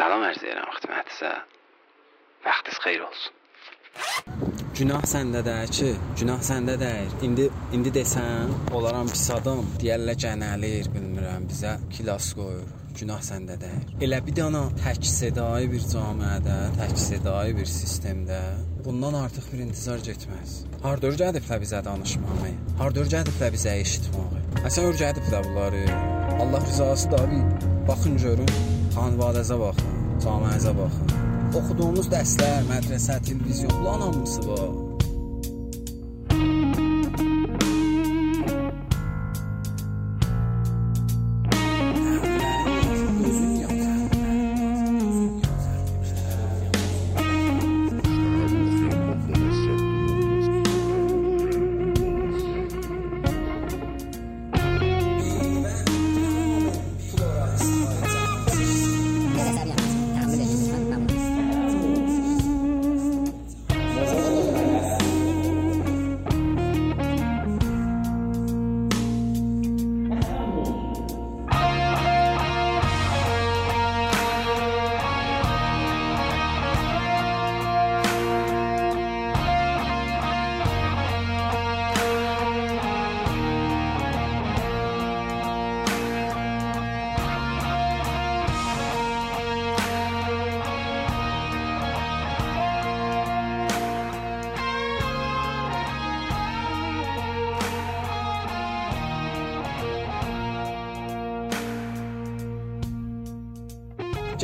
Salam 0.00 0.22
ərz 0.24 0.38
edirəm 0.40 0.68
xidmətinizə. 0.72 1.30
Vaxtınız 2.46 2.78
xeyir 2.80 3.02
olsun. 3.04 3.34
Günah 4.78 5.02
səndədir 5.10 5.72
ki, 5.76 5.88
günah 6.22 6.40
səndədir. 6.46 7.10
İndi 7.26 7.48
indi 7.76 7.92
desən, 7.92 8.54
olaram 8.72 9.10
pis 9.12 9.26
adam, 9.34 9.60
deyərlər 9.82 10.16
gənəlir, 10.24 10.88
bilmirəm, 10.94 11.44
bizə 11.50 11.74
kilas 11.92 12.30
qoyur. 12.38 12.64
Günah 12.96 13.20
səndədir. 13.28 13.76
Elə 14.06 14.22
bir 14.24 14.38
dana 14.40 14.64
tək 14.80 15.04
sedai 15.10 15.68
bir 15.74 15.84
camiədə, 15.92 16.56
tək 16.80 16.96
sedai 17.04 17.52
bir 17.60 17.68
sistemdə 17.68 18.40
bundan 18.86 19.20
artıq 19.20 19.52
bir 19.52 19.66
intizar 19.66 20.00
getməz. 20.08 20.62
Harda 20.86 21.12
öyrədiblər 21.12 21.60
bizə 21.66 21.84
danışmağı? 21.84 22.54
Harda 22.80 23.04
öyrədiblər 23.04 23.52
bizə 23.58 23.76
eşitməyi? 23.84 24.46
Əsən 24.64 24.94
öyrədiblər 24.94 25.50
bunları. 25.50 25.84
Allah 26.40 26.64
rızası 26.64 27.12
da 27.12 27.20
bir 27.28 27.68
baxın 27.88 28.16
görün, 28.22 28.48
xanvadəzə 28.94 29.56
baxın, 29.60 29.89
camiəzə 30.24 30.76
baxın. 30.76 31.16
Oxuduğumuz 31.58 32.12
dərslər, 32.12 32.62
mədrəsə, 32.70 33.18
televiziyon, 33.26 33.74
bunların 33.80 34.06
hamısı 34.12 34.46
var. 34.48 34.89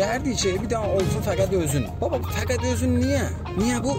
Gəldi 0.07 0.33
ki, 0.39 0.51
bir 0.63 0.69
dənə 0.71 0.89
olsun 0.95 1.23
fəqət 1.27 1.55
özün. 1.59 1.87
Baba, 1.99 2.21
fəqət 2.37 2.63
özün 2.69 2.93
niyə? 3.01 3.25
Niyə 3.57 3.81
bu 3.83 3.95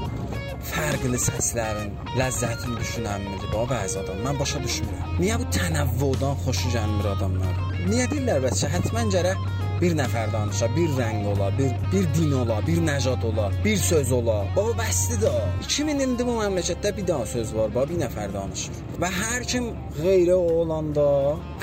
fərqli 0.69 1.19
səslərin 1.19 1.89
ləzzətini 2.15 2.77
düşünənmir 2.79 3.43
baba 3.51 3.65
bəzi 3.73 3.99
adam. 3.99 4.21
Mən 4.23 4.39
başa 4.39 4.61
düşmürəm. 4.63 5.17
Niyə 5.19 5.35
bu 5.41 5.49
tənəvvüdən 5.57 6.39
xoşu 6.45 6.71
gəlmir 6.77 7.09
adamlar? 7.11 7.59
Niyə 7.89 8.07
deyirlər 8.13 8.39
bəs 8.45 8.63
həttəmən 8.71 9.11
gərək 9.17 9.43
bir 9.81 9.95
nəfər 9.97 10.31
danışa, 10.33 10.69
bir 10.75 10.93
rəng 10.99 11.25
ola, 11.31 11.49
bir 11.57 11.71
bir 11.91 12.07
din 12.15 12.31
ola, 12.41 12.59
bir 12.67 12.79
nəcad 12.89 13.23
ola, 13.29 13.49
bir 13.65 13.77
söz 13.77 14.11
ola. 14.11 14.37
Baba 14.55 14.73
bəsdir 14.81 15.21
də. 15.25 15.33
2000 15.65 16.05
ildir 16.05 16.29
bu 16.29 16.37
məmləkətdə 16.41 16.93
bir 16.97 17.07
dənə 17.09 17.27
söz 17.33 17.53
var, 17.57 17.73
baba 17.75 17.87
bir 17.91 18.01
nəfər 18.03 18.33
danışır. 18.33 18.81
Və 19.01 19.11
hər 19.21 19.47
kim 19.51 19.71
qeyri 19.99 20.35
olanda 20.35 21.07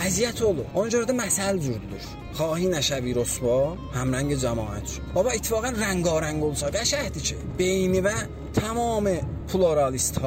əziyyət 0.07 0.45
olur. 0.51 0.71
Ona 0.75 0.95
görə 0.95 1.11
də 1.11 1.19
məsəl 1.25 1.61
cürdür. 1.67 2.09
Xahi 2.39 2.71
nəşəvi 2.71 3.15
rüsva, 3.19 3.59
həmrəng 3.95 4.33
cəmaət. 4.45 4.99
Baba 5.15 5.35
ittifaqən 5.39 5.79
rəngarəng 5.83 6.43
olsa 6.49 6.71
qəşəhdir 6.75 7.31
ki, 7.31 7.39
beyni 7.59 8.03
və 8.07 8.15
tamam 8.59 9.07
pluralist 9.51 10.19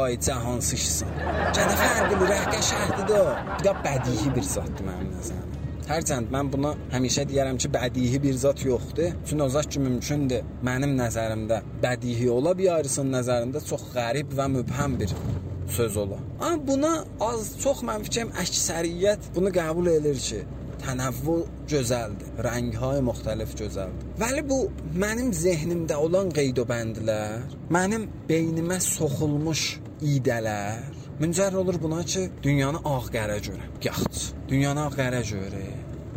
sıçsın. 0.69 1.11
Gədə 1.57 1.75
fərqli 1.81 2.31
rəh 2.31 2.47
qəşəhdir 2.53 3.05
də. 3.11 3.21
Bir 3.57 3.67
də 3.67 3.77
bədihi 3.83 4.35
bir 4.35 4.51
zatdır 4.55 4.87
mənim 4.87 5.13
nəzərimdə. 5.17 5.56
Hərçənd 5.88 6.30
mən 6.32 6.50
buna 6.52 6.72
həmişə 6.92 7.24
deyərəm 7.30 7.58
ki, 7.62 7.68
bədihi 7.74 8.20
bir 8.22 8.36
zat 8.44 8.64
yoxdur. 8.64 9.16
Çünki 9.26 9.42
o 9.42 9.48
zat 9.52 9.68
ki 9.72 9.82
mümkündür 9.82 10.46
mənim 10.68 10.94
nəzərimdə 11.00 11.58
bədihi 11.82 12.30
ola, 12.30 12.54
bir 12.58 12.76
ayrısının 12.76 13.18
nəzərində 13.18 13.64
çox 13.66 13.88
qərib 13.96 14.32
və 14.38 14.46
mübhəm 14.56 14.96
bir 15.00 15.14
söz 15.76 15.96
ola. 16.04 16.20
Amma 16.40 16.66
buna 16.68 16.92
az 17.28 17.52
çox 17.64 17.82
mən 17.88 18.06
fikrim 18.06 18.32
əksəriyyət 18.44 19.32
bunu 19.34 19.52
qəbul 19.58 19.90
edir 19.96 20.22
ki, 20.28 20.40
tənəvvü 20.86 21.36
gözəldir, 21.74 22.32
rəngهای 22.46 23.04
müxtəlif 23.08 23.54
gözəldir. 23.60 24.08
Vəli 24.22 24.46
bu 24.48 24.62
mənim 25.04 25.30
zehnimdə 25.44 25.98
olan 26.06 26.32
qeyd 26.38 26.62
və 26.62 26.68
bəndlər, 26.72 27.46
mənim 27.74 28.08
beynimə 28.30 28.80
soxulmuş 28.92 29.68
idələr 30.14 30.95
müncər 31.19 31.55
olur 31.55 31.77
buna 31.81 32.03
ki, 32.05 32.27
dünyanı 32.43 32.81
ağ-qərə 32.85 33.37
görə. 33.47 33.67
Yaxşı, 33.83 34.33
dünyanı 34.49 34.85
ağ-qərə 34.87 35.21
görə. 35.31 35.63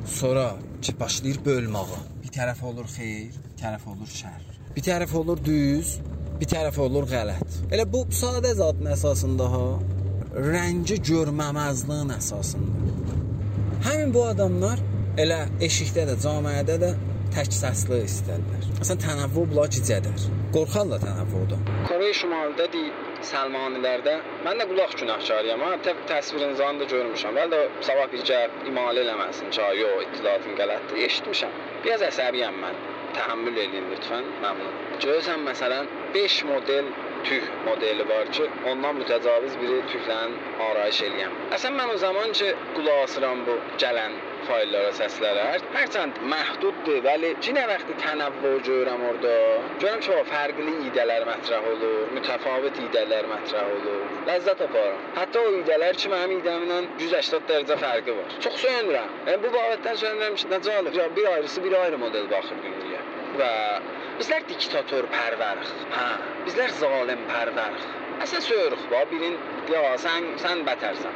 Sonra 0.06 0.47
ki, 0.83 0.94
başlayır 1.00 1.41
bölməyə. 1.47 2.00
Bir 2.22 2.33
tərəf 2.34 2.62
olur 2.65 2.88
xeyir, 2.91 3.33
bir 3.47 3.56
tərəf 3.62 3.87
olur 3.88 4.12
şər. 4.12 4.43
Bir 4.77 4.84
tərəf 4.87 5.15
olur 5.16 5.41
düz, 5.44 5.97
bir 6.41 6.49
tərəf 6.53 6.78
olur 6.84 7.09
qələt. 7.11 7.56
Elə 7.72 7.87
bu 7.93 8.05
sadə 8.15 8.53
zatın 8.59 8.93
əsasında 8.94 9.49
ha, 9.55 9.65
rəngi 10.37 11.00
görməməzliyin 11.09 12.12
əsasında. 12.19 13.19
Həmin 13.88 14.12
bu 14.15 14.27
adamlar 14.28 14.82
elə 15.21 15.47
eşikdə 15.65 16.06
də, 16.11 16.19
camiədə 16.22 16.77
də 16.84 16.93
tək 17.34 17.55
səsli 17.56 18.03
istərlər. 18.05 18.69
Məsələn, 18.78 19.03
tənəvvü 19.06 19.47
bunlar 19.53 19.72
gicədər. 19.72 20.28
Qorxarlar 20.55 21.03
tənəvvüdən. 21.09 21.80
Koreya 22.10 22.21
Şimalında 22.21 22.65
deyil, 22.72 22.94
Səlmanilərdə 23.22 24.12
mən 24.43 24.59
də 24.59 24.65
qulaq 24.66 24.97
günahkarıyam. 24.98 25.60
Mən 25.62 25.82
tə 25.87 25.93
təsvirinizanı 26.10 26.81
da 26.82 26.87
görmüşəm. 26.91 27.37
Bəlkə 27.38 27.60
sabah 27.87 28.09
bir 28.10 28.25
gəl 28.31 28.66
imal 28.66 28.98
eləməsin 29.03 29.53
ki, 29.54 29.60
yox, 29.78 30.03
ittidadın 30.06 30.56
qələtdir. 30.59 31.04
Eşitmişəm. 31.06 31.54
Biraz 31.84 32.03
əsəbiyəm 32.09 32.59
mən. 32.65 32.81
Təhəmmül 33.15 33.60
eləyin 33.62 33.87
lütfən. 33.93 34.26
Məmnun. 34.43 34.75
Görürsən 35.04 35.47
məsələn 35.47 35.87
5 36.16 36.41
model 36.50 36.91
tüh 37.28 37.47
modeli 37.69 38.09
var 38.09 38.34
ki, 38.38 38.50
ondan 38.72 38.99
mütəcaviz 39.04 39.54
biri 39.62 39.78
tühlərin 39.93 40.34
arayış 40.66 41.04
eləyəm. 41.12 41.38
Əsən 41.60 41.78
mən 41.78 41.94
o 41.94 42.03
zaman 42.09 42.34
ki, 42.41 42.50
qulaq 42.75 43.04
asıram 43.04 43.47
bu 43.47 43.60
gələn 43.84 44.19
فایل 44.49 44.77
را 44.77 44.93
سس 44.93 45.23
لرد 45.23 45.62
هرچند 45.75 46.19
محدود 46.23 46.84
ده 46.84 47.01
ولی 47.01 47.37
چی 47.41 47.53
نه 47.53 47.67
وقتی 47.67 47.95
تنوع 47.99 48.61
جورم 48.61 49.05
اردا 49.05 49.39
جورم 49.78 50.01
چه 50.01 50.12
با 50.12 50.23
فرقلی 50.23 50.73
ایدلر 50.84 51.25
مطرح 51.25 51.59
اولو 51.59 52.06
متفاوت 52.17 52.81
ایدلر 52.81 53.27
مطرح 53.27 53.62
اولو 53.62 54.37
لذت 54.37 54.62
اپارم 54.62 54.99
حتی 55.17 55.39
او 55.39 55.55
ایدلر 55.55 55.93
چی 55.93 56.09
مهم 56.09 56.31
ایدم 56.31 56.61
اینا 56.61 56.81
جز 56.99 57.15
اشتاد 57.15 57.47
درجه 57.47 57.77
فرقه 57.77 58.12
بار 58.12 58.25
چو 58.41 58.50
خسو 58.50 58.69
این 59.27 59.37
بو 59.37 59.49
باوت 59.49 59.83
در 59.83 59.97
شو 59.97 60.06
اندرم 60.06 60.37
شد 60.37 60.55
نجال 60.55 60.91
جا 60.91 61.09
بیر 61.09 61.29
ایرسی 61.29 61.61
بیر 61.61 61.77
ایر 61.77 61.97
مدل 61.97 62.27
باخر 62.27 62.55
گنگیه 62.55 62.99
و 63.39 63.45
بزلر 64.19 64.39
دکتاتور 64.39 65.03
پرورخ. 65.03 65.69
ها. 65.93 66.45
بزلر 66.47 66.69
ظالم 66.69 67.19
پرورخ. 67.29 67.84
اصلا 68.21 68.41
سورخ 68.41 68.79
با 68.91 69.05
بیرین 69.05 69.33
یا 69.73 69.97
سن 69.97 70.65
بترسن 70.65 71.15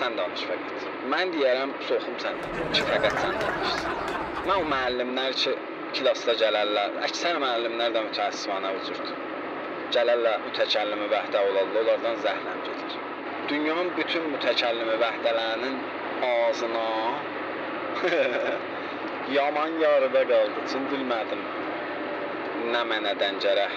sən 0.00 0.16
danış 0.18 0.44
fəqət. 0.48 0.86
Mən 1.12 1.32
deyərəm, 1.34 1.74
soxum 1.88 2.16
səndən. 2.22 2.72
Ki 2.76 2.86
fəqət 2.88 3.20
sən 3.22 3.38
danışsan. 3.42 3.96
Mən 4.46 4.54
o 4.56 4.66
müəllimlər 4.72 5.36
ki, 5.42 5.54
klassda 5.98 6.34
gələrlər, 6.40 6.98
əksər 7.08 7.40
müəllimlər 7.42 7.94
də 7.96 8.04
mütəəssifana 8.08 8.72
vücuddur. 8.78 9.14
Gələrlər 9.96 10.44
mütəkəllimi 10.46 11.08
vəhdə 11.12 11.42
olarlar, 11.48 11.80
onlardan 11.82 12.20
zəhləm 12.26 12.62
gedir. 12.68 12.98
Dünyanın 13.52 13.90
bütün 13.98 14.28
mütəkəllimi 14.34 14.96
vəhdələrinin 15.04 15.76
ağzına 16.28 16.86
yaman 19.38 19.78
yarıda 19.84 20.22
qaldı, 20.32 20.66
çindilmədim. 20.72 21.42
Nə 22.72 22.82
mənədən 22.92 23.40
gərək 23.42 23.76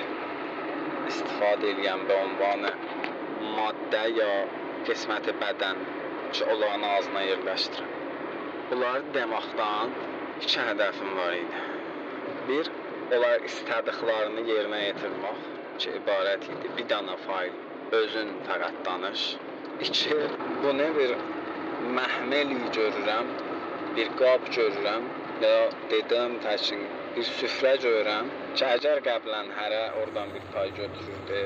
istifadə 1.10 1.74
eləyəm 1.74 2.06
və 2.10 2.18
onvanı 2.24 2.72
maddə 3.58 4.04
ya 4.16 4.32
qisməti 4.88 5.34
bədən 5.42 5.82
ki, 6.34 6.46
onların 6.54 6.84
ağzına 6.90 7.22
yerləşdirin. 7.30 7.94
Bunları 8.72 9.04
deməkdən 9.16 9.96
iki 10.42 10.60
hədəfim 10.68 11.12
var 11.20 11.38
idi. 11.38 11.62
Bir, 12.50 12.72
onlar 13.18 13.46
istədiklərini 13.50 14.46
yerinə 14.50 14.82
yetirmək 14.86 15.44
ki, 15.80 15.96
ibarət 16.00 16.48
idi. 16.56 16.72
Bir 16.78 16.90
dana 16.90 17.18
fayl 17.26 17.54
özün 18.00 18.34
fəqət 18.48 18.82
danış. 18.86 19.26
İki, 19.86 20.20
bunu 20.64 20.88
bir 20.98 21.16
məhməli 22.00 22.60
görürəm, 22.78 23.32
bir 23.96 24.12
qab 24.20 24.52
görürəm 24.58 25.10
və 25.42 25.56
dedim 25.92 26.40
təkin 26.46 26.86
bir 27.16 27.28
süfrə 27.38 27.76
görürəm 27.84 28.32
ki, 28.56 28.64
əgər 28.76 29.04
qəblən 29.08 29.52
hərə 29.60 29.84
oradan 30.02 30.32
bir 30.36 30.48
pay 30.56 30.72
götürürdü, 30.80 31.44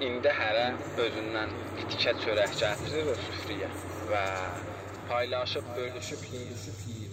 indi 0.00 0.30
hərə 0.32 0.66
özündən 1.04 1.50
bir 1.76 1.88
tikə 1.92 2.14
çörək 2.22 2.54
gətirir 2.60 3.10
o 3.12 3.16
süfrəyə 3.20 3.68
və 4.08 4.24
paylaşıb, 5.10 5.66
bölüşüb, 5.76 6.22
yeyişib, 6.32 6.84
yeyir. 6.88 7.10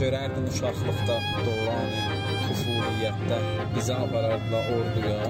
Görərdin 0.00 0.46
uşaqlıqda, 0.48 1.16
dövranı, 1.44 2.19
tufuliyyətdə 3.00 3.36
bizi 3.74 3.92
aparardılar 3.94 4.66
orduya, 4.76 5.28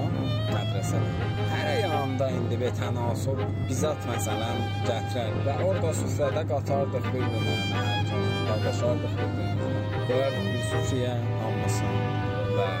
mədrəsəyə. 0.51 1.29
Hər 1.51 1.79
yanında 1.85 2.27
indi 2.35 2.59
və 2.59 2.71
tənasub 2.75 3.41
bizat 3.69 4.07
məsələn 4.09 4.61
gətirər 4.89 5.39
və 5.47 5.57
orada 5.69 5.95
süfrədə 6.01 6.45
qatardıq 6.51 7.11
bir-birinə, 7.15 7.57
hər 7.71 8.07
kəs 8.11 8.31
qardaşardıq 8.51 9.19
bir-birinə. 9.19 9.73
Qoyardıq 10.11 10.47
bir 10.53 10.63
süfrəyə 10.71 11.19
hamısını 11.43 12.55
və 12.57 12.71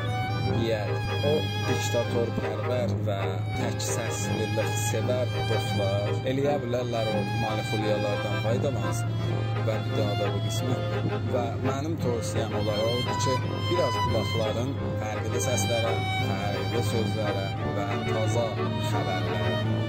yeyər. 0.61 0.91
O 1.27 1.33
diktator 1.67 2.31
pərvər 2.37 2.93
və 3.07 3.19
tək 3.57 3.77
səslilik 3.87 4.71
sevər 4.87 5.35
dostlar 5.51 6.11
eləyə 6.31 6.57
bilərlər 6.65 7.11
o 7.11 7.21
manipulyasiyalardan 7.41 8.39
faydalansın 8.45 9.13
və 9.67 9.75
bir 9.85 9.91
daha 9.97 10.15
da 10.21 10.31
bu 10.33 10.41
qismət. 10.47 11.13
Və 11.35 11.45
mənim 11.67 11.99
tövsiyəm 12.01 12.57
onlara 12.61 12.87
odur 12.95 13.21
ki, 13.25 13.37
biraz 13.69 13.99
qulaqların 14.07 14.73
fərqli 15.03 15.45
səslərə, 15.49 15.93
fərqli 16.31 16.83
sözlərə 16.93 17.45
və 17.77 17.87
taza 18.09 18.49
xəbərlərə 18.91 19.80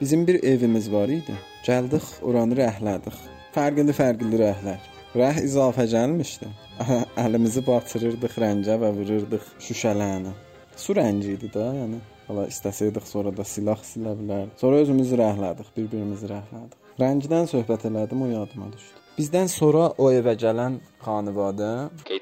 Bizim 0.00 0.26
bir 0.26 0.44
evimiz 0.44 0.92
var 0.92 1.08
idi. 1.08 1.34
Gəldik, 1.66 2.04
oranı 2.24 2.56
rəhlədik. 2.56 3.16
Fərqli-fərqli 3.52 4.38
rəhlər. 4.40 4.86
Rəh 5.20 5.40
izafə 5.44 5.84
gəlmişdi. 5.92 6.48
Əlimizi 7.24 7.60
batırırdıq 7.66 8.38
rəngə 8.40 8.78
və 8.80 8.90
vururdıq 8.96 9.44
şüşələnə. 9.66 10.32
Su 10.80 10.96
rəngi 10.96 11.34
idi 11.36 11.50
da, 11.52 11.66
yəni. 11.82 12.00
Hala 12.30 12.46
istəsəydik 12.48 13.04
sonra 13.10 13.34
da 13.36 13.44
silah 13.44 13.84
silə 13.84 14.14
bilərdik. 14.22 14.56
Sonra 14.62 14.80
özümüzü 14.86 15.20
rəhlədik, 15.20 15.68
bir-birimizi 15.76 16.32
rəhlədik. 16.32 16.80
Rəngdən 17.02 17.52
söhbət 17.52 17.84
elədim, 17.90 18.24
o 18.24 18.30
yadıma 18.32 18.72
düşdü. 18.72 19.04
Bizdən 19.20 19.52
sonra 19.52 19.90
o 20.00 20.08
evə 20.16 20.32
gələn 20.40 20.80
xanəvadə 21.04 21.72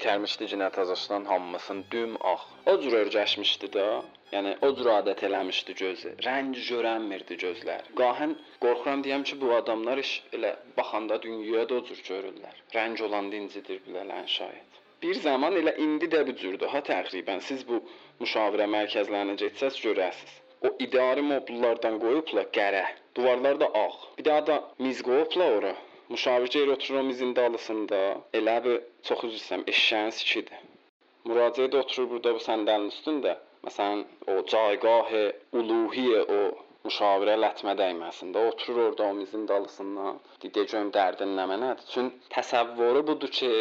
Qeytərmişdi 0.09 0.45
cinət 0.51 0.77
azasından 0.81 1.25
hamısını 1.29 1.83
düm 1.91 2.13
ax. 2.29 2.45
O 2.71 2.73
cür 2.81 2.93
örgəşmişdi 2.99 3.67
də. 3.75 3.83
Yəni 4.31 4.53
o 4.65 4.69
cür 4.77 4.87
adət 4.93 5.19
eləmişdi 5.27 5.73
gözü. 5.81 6.13
Rəng 6.27 6.55
görənmirdi 6.69 7.35
gözlər. 7.43 7.83
Qahən 7.99 8.33
qorxuram 8.63 9.03
deyəm 9.05 9.25
ki, 9.29 9.37
bu 9.41 9.51
adamlar 9.57 10.01
iş 10.03 10.13
elə 10.37 10.55
baxanda 10.77 11.19
dünyaya 11.25 11.67
da 11.69 11.77
o 11.77 11.83
cür 11.89 12.01
görürlər. 12.07 12.55
Rəng 12.77 13.03
olanda 13.07 13.37
incidir 13.41 13.83
bilələn 13.85 14.25
şayət. 14.37 14.79
Bir 15.03 15.21
zaman 15.27 15.59
elə 15.61 15.75
indi 15.85 16.09
də 16.15 16.23
bu 16.31 16.35
cürdür 16.41 16.73
ha 16.73 16.81
təqribən. 16.89 17.45
Siz 17.49 17.61
bu 17.69 17.83
müşavirə 18.23 18.65
mərkəzlərinə 18.77 19.37
getsəz 19.43 19.77
görəsiz. 19.85 20.33
O 20.65 20.73
idarə 20.87 21.27
mobillardan 21.33 22.01
qoyublar 22.05 22.49
qərə. 22.57 22.87
Divarlar 23.15 23.61
da 23.61 23.69
ağ. 23.83 23.93
Bir 24.17 24.25
daha 24.31 24.47
da 24.49 24.57
miz 24.87 25.05
qoyublar 25.11 25.59
ora. 25.59 25.75
Müşavir 26.09 26.59
yer 26.59 26.67
oturur 26.67 26.99
o 26.99 27.03
mizin 27.03 27.35
dalısında. 27.35 27.97
Elə 28.33 28.55
bir 28.65 28.79
çox 29.07 29.19
üzr 29.27 29.35
istəyirəm, 29.39 29.65
eşşəyin 29.73 30.15
sikidir. 30.19 30.63
Müraciət 31.29 31.75
oturur 31.81 32.09
burada 32.13 32.33
bu 32.37 32.41
səndəlin 32.45 32.89
üstündə. 32.93 33.35
Məsələn, 33.67 34.01
o 34.31 34.39
caygahı 34.53 35.21
uluhiyyə 35.59 36.23
o 36.37 36.39
müşavirə 36.87 37.35
lətmə 37.43 37.75
dəyməsində 37.83 38.47
oturur 38.49 38.81
orada 38.87 39.11
o 39.11 39.13
mizin 39.19 39.45
dalısından. 39.53 40.19
Deyəcəm 40.43 40.91
dərdin 40.97 41.37
nə 41.39 41.45
mənədir? 41.53 41.85
Çün 41.93 42.11
təsəvvürü 42.35 43.05
budur 43.11 43.33
ki, 43.39 43.53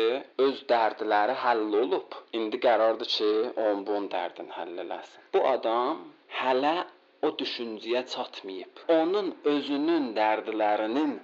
öz 0.47 0.65
dərdləri 0.73 1.37
həll 1.44 1.81
olub. 1.85 2.21
İndi 2.41 2.65
qərardır 2.67 3.15
ki, 3.19 3.33
onun 3.56 3.85
bu 3.91 4.01
dərdin 4.17 4.53
həll 4.56 4.85
eləsin. 4.87 5.29
Bu 5.37 5.44
adam 5.55 6.05
hələ 6.41 6.77
o 7.27 7.37
düşüncəyə 7.43 8.06
çatmayıb. 8.15 8.87
Onun 9.01 9.35
özünün 9.56 10.15
dərdlərinin 10.17 11.19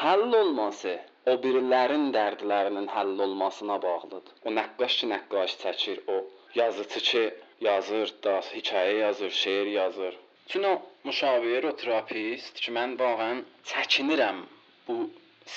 həll 0.00 0.36
olması 0.40 0.98
o 1.30 1.34
birilərin 1.44 2.08
dərdlərinin 2.16 2.88
həll 2.96 3.18
olmasına 3.26 3.76
bağlıdır. 3.82 4.34
O 4.46 4.54
nəqqaş 4.58 4.98
ki, 5.00 5.08
nəqqaş 5.14 5.56
çəkir, 5.62 5.98
o 6.14 6.16
yazıcı 6.60 7.00
ki, 7.08 7.24
yazır, 7.68 8.14
da 8.24 8.34
hekayə 8.54 8.96
yazır, 9.04 9.30
şeir 9.42 9.66
yazır. 9.66 10.18
Çünki 10.48 10.68
o 10.68 10.74
müşavir, 11.04 11.64
o 11.70 11.76
terapist 11.82 12.62
ki, 12.64 12.74
mən 12.78 12.96
vağən 13.02 13.44
çəkinirəm 13.72 14.42
bu 14.88 14.98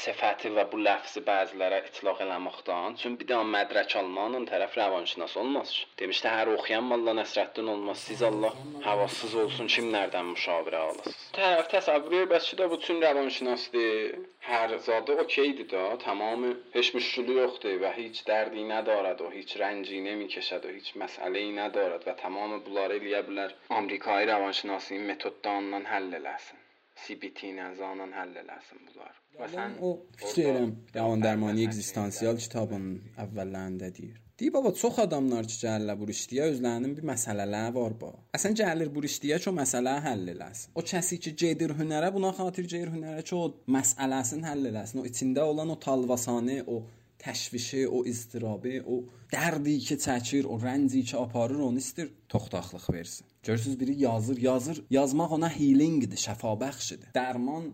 sifəti 0.01 0.51
və 0.55 0.65
bu 0.71 0.79
ləfzi 0.87 1.23
bəzilərə 1.25 1.81
itlaq 1.89 2.21
eləməkdən. 2.25 2.97
Çünki 3.01 3.21
bir 3.23 3.31
də 3.33 3.41
mədrək 3.55 3.97
almanın 4.01 4.47
tərəf 4.49 4.77
rəvanşinas 4.79 5.35
olmaz. 5.41 5.73
Demişdi, 5.99 6.31
hər 6.37 6.53
oxuyan 6.55 6.87
malla 6.91 7.15
Nəsrəddin 7.19 7.69
olmaz. 7.75 8.05
Siz 8.07 8.23
Allah 8.29 8.53
havasız 8.87 9.35
olsun 9.43 9.71
kimlərdən 9.75 10.31
müşavirə 10.33 10.81
alasınız? 10.87 11.21
Tərəf 11.37 11.69
təsəvvür 11.75 12.17
edir, 12.21 12.31
bəs 12.33 12.49
ki 12.51 12.61
də 12.61 12.69
bu 12.71 12.79
bütün 12.85 12.99
rəvanşinasdır. 13.01 14.17
Hər 14.45 14.73
zadı 14.87 15.13
okeydir 15.21 15.67
də, 15.71 15.83
tamamı 16.03 16.51
heç 16.73 16.91
müşkülü 16.97 17.37
yoxdur 17.39 17.79
və 17.83 17.93
heç 17.95 18.19
dərdi 18.27 18.65
nədarad 18.71 19.23
o, 19.25 19.31
heç 19.37 19.55
rənci 19.61 20.01
nemikəşəd 20.09 20.67
o, 20.69 20.73
heç 20.75 20.91
məsələyi 21.03 21.55
nədarad 21.55 22.05
və 22.09 22.13
tamamı 22.19 22.59
bunları 22.67 22.99
eləyə 22.99 23.23
bilər. 23.31 23.57
Amerikai 23.79 24.29
rəvanşinasının 24.33 25.09
metodlarından 25.13 25.89
həll 25.93 26.13
eləsin. 26.21 26.64
CBT 27.03 27.49
ilə 27.51 27.71
zanan 27.77 28.13
həll 28.15 28.35
eləsin 28.41 28.83
bunlar. 28.87 29.15
Və 29.35 29.49
sən 29.51 29.73
o 29.83 29.89
fikir 30.19 30.45
edirəm, 30.51 30.75
Yaman 30.95 31.23
Dərmani 31.25 31.65
Ekzistansial 31.67 32.39
kitabının 32.39 33.01
əvvəllərində 33.25 33.89
deyir. 33.97 34.21
Deyir 34.39 34.51
baba, 34.51 34.71
çox 34.75 34.97
adamlar 34.99 35.47
ki, 35.47 35.57
gəlirlər 35.61 35.99
bu 35.99 36.07
işləyə, 36.11 36.49
özlərinin 36.53 36.95
bir 36.97 37.05
məsələləri 37.07 37.75
var 37.77 37.93
ba. 37.99 38.09
Əsən 38.35 38.57
gəlir 38.59 38.89
bu 38.95 39.03
işləyə 39.07 39.37
ki, 39.39 39.47
o 39.51 39.53
məsələni 39.55 40.03
həll 40.07 40.33
eləsin. 40.33 40.73
O 40.75 40.83
kəsi 40.91 41.19
ki, 41.23 41.35
gedir 41.43 41.75
hünərə, 41.79 42.09
buna 42.15 42.33
xatir 42.35 42.67
gedir 42.73 42.91
hünərə 42.95 43.23
ki, 43.27 43.35
o 43.39 43.75
məsələsini 43.77 44.47
həll 44.49 44.71
eləsin. 44.71 45.03
O 45.03 45.05
içində 45.11 45.47
olan 45.51 45.71
o 45.71 45.77
talvasanı, 45.87 46.57
o 46.67 46.81
təşvişi, 47.23 47.85
o 47.87 48.03
iztirabı, 48.11 48.75
o 48.91 48.99
dərdi 49.31 49.77
ki 49.87 49.99
çəkir, 50.03 50.51
o 50.51 50.59
rənci 50.59 51.05
ki 51.11 51.15
aparır, 51.21 51.63
onu 51.69 51.79
istir 51.83 52.11
toxtaqlıq 52.31 52.91
versin. 52.91 53.31
Görürsüz 53.45 53.79
biri 53.79 53.99
yazır, 54.01 54.37
yazır. 54.41 54.81
Yazmaq 54.89 55.33
ona 55.37 55.49
healingdir, 55.49 56.17
şəfabəxşidir. 56.17 57.11
Dərman 57.13 57.67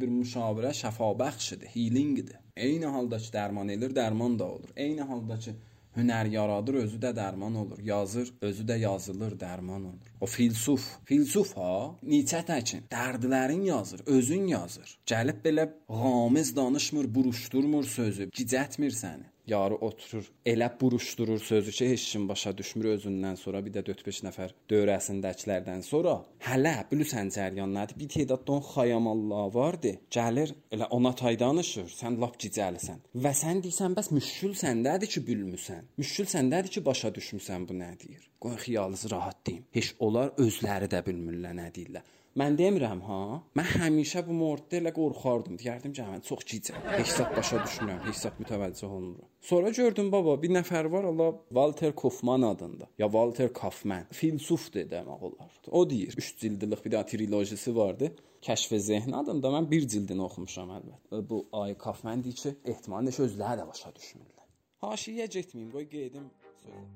bir 0.00 0.10
müşavirə 0.20 0.70
şəfabəxşidir, 0.82 1.72
healingdir. 1.74 2.36
Eyni 2.56 2.86
halda 2.86 3.18
ki 3.18 3.32
dərman 3.34 3.72
edir, 3.74 3.90
dərman 3.96 4.38
da 4.38 4.46
olur. 4.46 4.70
Eyni 4.76 5.02
halda 5.10 5.38
ki 5.38 5.54
hünər 5.98 6.30
yaradır, 6.30 6.78
özü 6.84 7.00
də 7.02 7.10
dərman 7.16 7.56
olur. 7.62 7.80
Yazır, 7.82 8.30
özü 8.40 8.66
də 8.70 8.78
yazılır, 8.78 9.34
dərman 9.40 9.88
olur. 9.90 10.12
O 10.20 10.26
filsuf, 10.26 10.84
filsuf 11.10 11.56
ha, 11.56 11.72
Nietzsche 12.02 12.44
təkin, 12.52 12.84
dərdlərin 12.92 13.64
yazır, 13.66 14.04
özün 14.06 14.46
yazır. 14.54 14.98
Gəlib 15.06 15.42
beləğamiz 15.46 16.54
danışmır, 16.56 17.10
buruşturmur 17.14 17.90
sözü, 17.96 18.30
gicətmir 18.38 18.94
səni. 19.02 19.26
Yarı 19.50 19.76
oturur, 19.88 20.26
elə 20.46 20.68
buruşdurur 20.80 21.38
sözü 21.38 21.72
ki, 21.78 21.90
heç 21.90 22.04
kim 22.12 22.28
başa 22.28 22.52
düşmür 22.58 22.90
özündən 22.94 23.36
sonra 23.36 23.62
bir 23.64 23.74
də 23.76 23.84
4-5 23.88 24.20
nəfər 24.28 24.54
dövrəsindəkilərdən 24.70 25.82
sonra 25.86 26.18
hələ 26.48 26.74
bilirsən 26.90 27.32
cəryan 27.34 27.72
nədir? 27.76 27.98
Bir 28.00 28.10
tədad 28.14 28.44
don 28.46 28.62
xayamallah 28.72 29.48
vardı. 29.54 29.94
Gəlir 30.10 30.54
elə 30.72 30.90
ona 30.98 31.14
tay 31.14 31.38
danışır. 31.40 31.88
Sən 32.00 32.20
lap 32.22 32.36
gicəlisən. 32.42 33.02
Və 33.24 33.34
sən 33.42 33.62
deyirsən 33.64 33.96
bəs 33.98 34.12
müşkül 34.14 34.54
səndədir 34.58 35.12
ki, 35.14 35.24
bilmirsən. 35.30 35.88
Müşkül 36.00 36.30
səndədir 36.34 36.76
ki, 36.76 36.84
başa 36.90 37.12
düşmüsən 37.14 37.68
bu 37.68 37.78
nə 37.80 37.94
deyir. 38.00 38.28
Qoy 38.40 38.54
xəyalınız 38.66 39.10
rahat 39.10 39.42
deyim. 39.46 39.66
Heç 39.74 39.94
onlar 39.98 40.34
özləri 40.44 40.90
də 40.92 41.02
bilmirlər 41.06 41.56
nə 41.58 41.72
deyirlər. 41.74 42.06
Mən 42.38 42.54
demirəm 42.58 43.00
ha. 43.02 43.22
Mən 43.58 43.68
həmişə 43.80 44.20
bu 44.28 44.34
morddə 44.38 44.78
elə 44.78 44.92
qorxardım. 44.94 45.56
Deyərdim 45.58 45.94
ki, 45.96 46.04
mən 46.06 46.20
çox 46.28 46.44
gicə. 46.46 46.76
Heç 46.92 47.10
zət 47.16 47.32
başa 47.34 47.58
düşmürəm, 47.64 47.98
heç 48.04 48.20
zət 48.20 48.38
mütəvəccüh 48.42 48.86
olmuram. 48.86 49.26
Sonra 49.48 49.72
gördüm 49.74 50.12
baba, 50.12 50.36
bir 50.42 50.52
nəfər 50.54 50.90
var, 50.92 51.08
Allah 51.10 51.32
Walter 51.48 51.94
Kaufman 52.02 52.42
adında. 52.52 52.86
Ya 52.98 53.06
Walter 53.06 53.52
Kaufman. 53.52 54.06
Filsufdur 54.20 54.86
demək 54.92 55.24
olar. 55.30 55.50
O 55.70 55.90
deyir, 55.90 56.14
3 56.16 56.38
cildlik 56.40 56.84
bir 56.84 56.94
də 56.94 57.04
trilojisi 57.10 57.76
vardı. 57.76 58.12
Kəşf 58.46 58.78
zehn 58.78 59.12
adında 59.18 59.50
mən 59.56 59.70
bir 59.70 59.88
cildini 59.88 60.22
oxumuşam 60.22 60.70
əlbəttə. 60.76 61.24
Bu 61.30 61.48
Ay 61.52 61.74
Kaufman 61.74 62.22
deyir 62.24 62.38
ki, 62.44 62.54
ehtimal 62.64 63.10
ki, 63.10 63.22
özləri 63.26 63.64
də 63.64 63.66
başa 63.72 63.90
düşmürlər. 63.98 64.46
Haşiyə 64.86 65.26
getməyim, 65.26 65.72
qoy 65.74 65.90
gedim 65.90 66.30
sözə. 66.62 66.86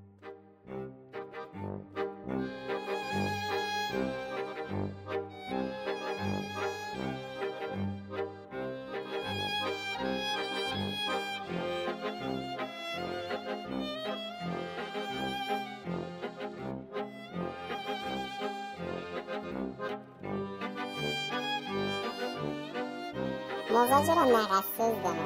Bozocira 23.83 24.25
nagassizdir 24.33 25.17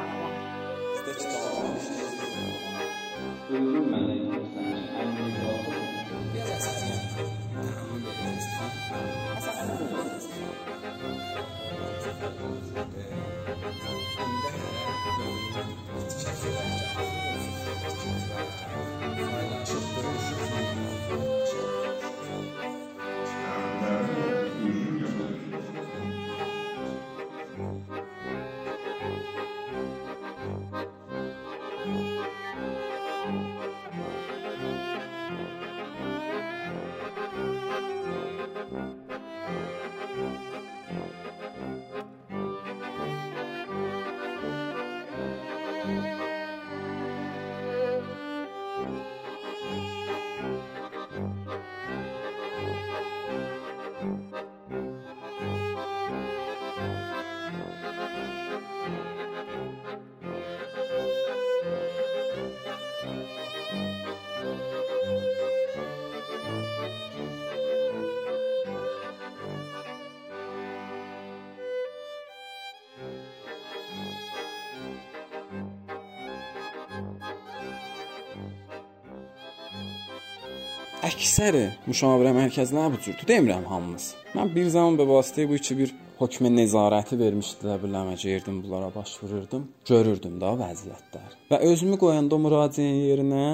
Əksəri 81.07 81.67
müşavirə 81.87 82.33
mərkəzləri 82.35 82.91
bu 82.97 82.99
cürdür. 83.05 83.27
Demirəm 83.29 83.67
hamımız. 83.71 84.07
Mən 84.35 84.49
bir 84.55 84.67
zaman 84.75 84.97
be 84.99 85.05
vasitə 85.07 85.45
bu 85.47 85.55
iki 85.59 85.77
bir 85.79 85.93
hökmə 86.19 86.51
nəzarəti 86.51 87.19
vermişdilər 87.21 87.79
biləmə 87.85 88.17
girdim 88.19 88.57
bunlara 88.65 88.89
baş 88.95 89.13
vururdum. 89.21 89.69
Görürdüm 89.87 90.41
də 90.43 90.51
vəziyyətlər. 90.63 91.37
Və 91.53 91.61
özümü 91.69 91.99
qoyanda 92.03 92.41
müraciət 92.43 92.99
yerinə 93.11 93.45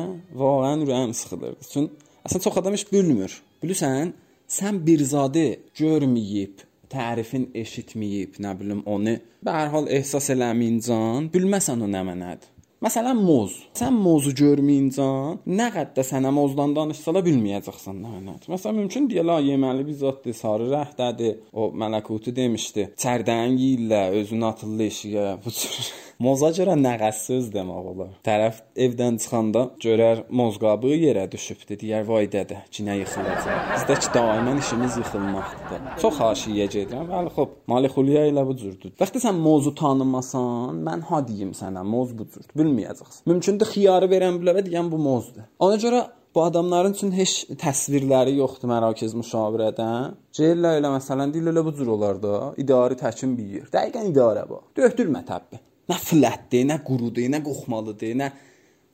vaqəən 0.43 0.87
ürəyim 0.87 1.13
sıxılırdı. 1.19 1.69
Çünki 1.73 2.09
əslən 2.25 2.45
çox 2.47 2.57
adam 2.63 2.79
heç 2.79 2.87
bilmir. 2.93 3.37
Bilirsən, 3.65 4.15
sən 4.57 4.81
bir 4.87 5.05
zadı 5.13 5.45
görməyib, 5.83 6.65
tərifin 6.95 7.51
eşitməyib, 7.65 8.41
nə 8.41 8.55
bilim 8.61 8.81
onu 8.87 9.19
və 9.45 9.59
hər 9.59 9.75
hal 9.77 9.93
ehsas 9.99 10.33
eləməyincən, 10.33 11.29
bilməsən 11.35 11.85
o 11.85 11.91
nə 11.91 12.05
mənadır. 12.09 12.49
Məsələn, 12.83 13.21
moz. 13.23 13.53
Sən 13.79 13.95
mozu 13.95 14.33
görməyincən, 14.35 15.37
nə 15.55 15.69
qədər 15.71 16.07
sənə 16.07 16.33
mozdan 16.35 16.73
danışsalar 16.75 17.23
bilməyəcəksən 17.29 18.01
nə 18.03 18.11
mənadır. 18.17 18.51
Məsələn, 18.51 18.81
mümkün 18.81 19.07
deyirlər, 19.13 19.45
yeməli 19.53 19.87
bir 19.87 19.99
zaddır, 20.01 20.35
sarı 20.35 20.67
rəhdədir. 20.73 21.37
O 21.55 21.69
mələkutu 21.79 22.35
demişdi. 22.35 22.89
Çərdən 22.99 23.55
yeyirlər, 23.55 24.19
özünü 24.25 24.49
atırlar 24.51 24.89
eşiyə. 24.89 25.29
Bu 25.45 25.55
cür 25.55 25.93
Moza 26.23 26.53
görə 26.55 26.77
nəğəs 26.79 27.25
söz 27.27 27.49
demək 27.51 27.87
olar. 27.91 28.11
Tərəf 28.23 28.61
evdən 28.85 29.17
çıxanda 29.23 29.63
görər 29.83 30.21
mozqabı 30.39 30.93
yerə 30.95 31.25
düşübdü, 31.33 31.75
deyər 31.81 32.05
vay 32.07 32.29
dədə, 32.31 32.61
cinə 32.77 32.95
yıxılacaq. 33.01 33.65
Bizdəki 33.73 34.13
daimən 34.15 34.61
işimiz 34.63 35.01
yıxılmaqdır. 35.01 35.81
Çox 36.05 36.21
haşiyə 36.23 36.69
gedirəm. 36.77 37.09
Bəli, 37.11 37.33
xop, 37.35 37.57
Malixuliya 37.73 38.29
ilə 38.31 38.45
bu 38.47 38.55
cürdür. 38.61 38.93
Vaxtı 39.01 39.25
sən 39.25 39.41
mozu 39.47 39.73
tanımasan, 39.81 40.79
mən 40.87 41.03
ha 41.09 41.19
deyim 41.27 41.51
sənə, 41.59 41.83
moz 41.95 42.13
bu 42.19 42.29
cürdür. 42.29 42.55
Bilməyəcəksən. 42.61 43.25
Mümkündür 43.33 43.73
xiyarı 43.75 44.11
verən 44.15 44.39
bilərə 44.45 44.63
deyən 44.69 44.93
bu 44.95 45.03
mozdur. 45.03 45.49
Ona 45.59 45.81
görə 45.87 46.05
Bu 46.33 46.41
adamların 46.41 46.95
üçün 46.97 47.11
heç 47.13 47.33
təsvirləri 47.61 48.39
yoxdur 48.39 48.71
mərakiz 48.71 49.13
müşavirədən. 49.19 50.15
Gəlirlər 50.39 50.79
elə 50.79 50.95
məsələn 50.95 51.35
deyirlər 51.35 51.67
bu 51.67 51.75
cür 51.77 51.91
olar 51.93 52.23
da, 52.23 52.39
idarə 52.63 52.97
təkin 53.03 53.35
bir 53.37 53.51
yer. 53.59 53.69
Dəqiqən 53.75 54.09
idarə 54.15 54.47
bu. 54.49 54.63
Döhdürmə 54.79 55.21
təbbi. 55.29 55.61
Nə 55.93 55.99
flətdir, 56.01 56.65
nə 56.71 56.79
qurudur, 56.87 57.29
nə 57.29 57.43
qoxmalıdır, 57.45 58.15
nə 58.17 58.31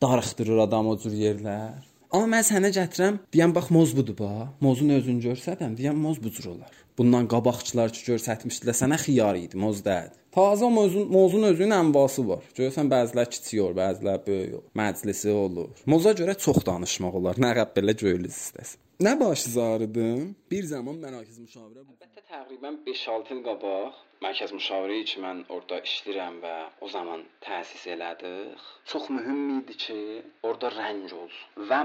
darıxdırır 0.03 0.65
adam 0.65 0.89
o 0.91 0.97
cür 0.99 1.15
yerlər. 1.15 1.79
Amma 2.11 2.39
mən 2.39 2.47
sənə 2.49 2.73
gətirəm, 2.75 3.21
deyəm 3.35 3.55
bax 3.55 3.71
moz 3.75 3.95
budur 3.95 4.17
bax. 4.19 4.49
Mozun 4.65 4.91
özünü 4.97 5.23
görsədəm, 5.29 5.77
deyəm 5.79 6.01
moz 6.03 6.19
bu 6.23 6.33
cür 6.35 6.51
olar. 6.57 6.75
Bundan 6.99 7.29
qabaqçılar 7.31 7.93
ki 7.95 8.01
göstərmişdilər 8.13 8.75
sənə 8.75 8.99
xiyar 9.05 9.39
idi, 9.39 9.59
moz 9.65 9.85
deyil. 9.87 10.11
Taze 10.35 10.69
mozun, 10.79 11.07
mozun 11.15 11.47
özünün 11.51 11.77
ənvası 11.77 12.25
var. 12.29 12.43
Görürsən 12.59 12.91
bəzilər 12.91 13.31
kiçik 13.31 13.61
olur, 13.63 13.77
bəzilər 13.79 14.19
böyük 14.27 14.59
olur. 14.59 14.67
Məclisi 14.83 15.31
olur. 15.45 15.71
Moza 15.87 16.13
görə 16.21 16.35
çox 16.45 16.61
danışmaq 16.67 17.15
olar. 17.21 17.41
Nə 17.45 17.55
qəb 17.59 17.73
belə 17.79 17.95
göylüz 18.03 18.35
istəsən. 18.35 18.83
Nə 19.07 19.15
başızarıdım? 19.21 20.35
Bir 20.51 20.65
zaman 20.75 20.97
mərakiz 21.05 21.39
müşavirə. 21.39 21.85
Əlbəttə 21.87 22.25
təqribən 22.33 22.81
5-6 22.87 23.35
il 23.37 23.43
qabaq 23.47 23.99
mərkəz 24.25 24.55
müşavirəyi 24.59 25.05
ki 25.11 25.21
mən 25.23 25.45
orada 25.55 25.79
işləyirəm 25.89 26.41
və 26.43 26.55
o 26.83 26.89
zaman 26.95 27.23
təsis 27.47 27.85
elədik. 27.95 28.65
Çox 28.91 29.07
mühüm 29.15 29.45
idi 29.61 29.79
ki, 29.85 30.01
orada 30.49 30.73
rəng 30.75 31.07
olsun 31.21 31.71
və 31.71 31.81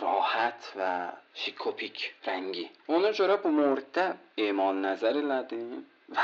راحت 0.00 0.72
و 0.78 1.12
شیکوپیک 1.34 2.14
رنگی. 2.26 2.70
اونا 2.86 3.12
جورا 3.12 3.36
به 3.36 3.48
مرتب 3.48 4.16
ایمان 4.34 4.84
نظر 4.84 5.12
لده 5.12 5.56
و, 5.56 6.16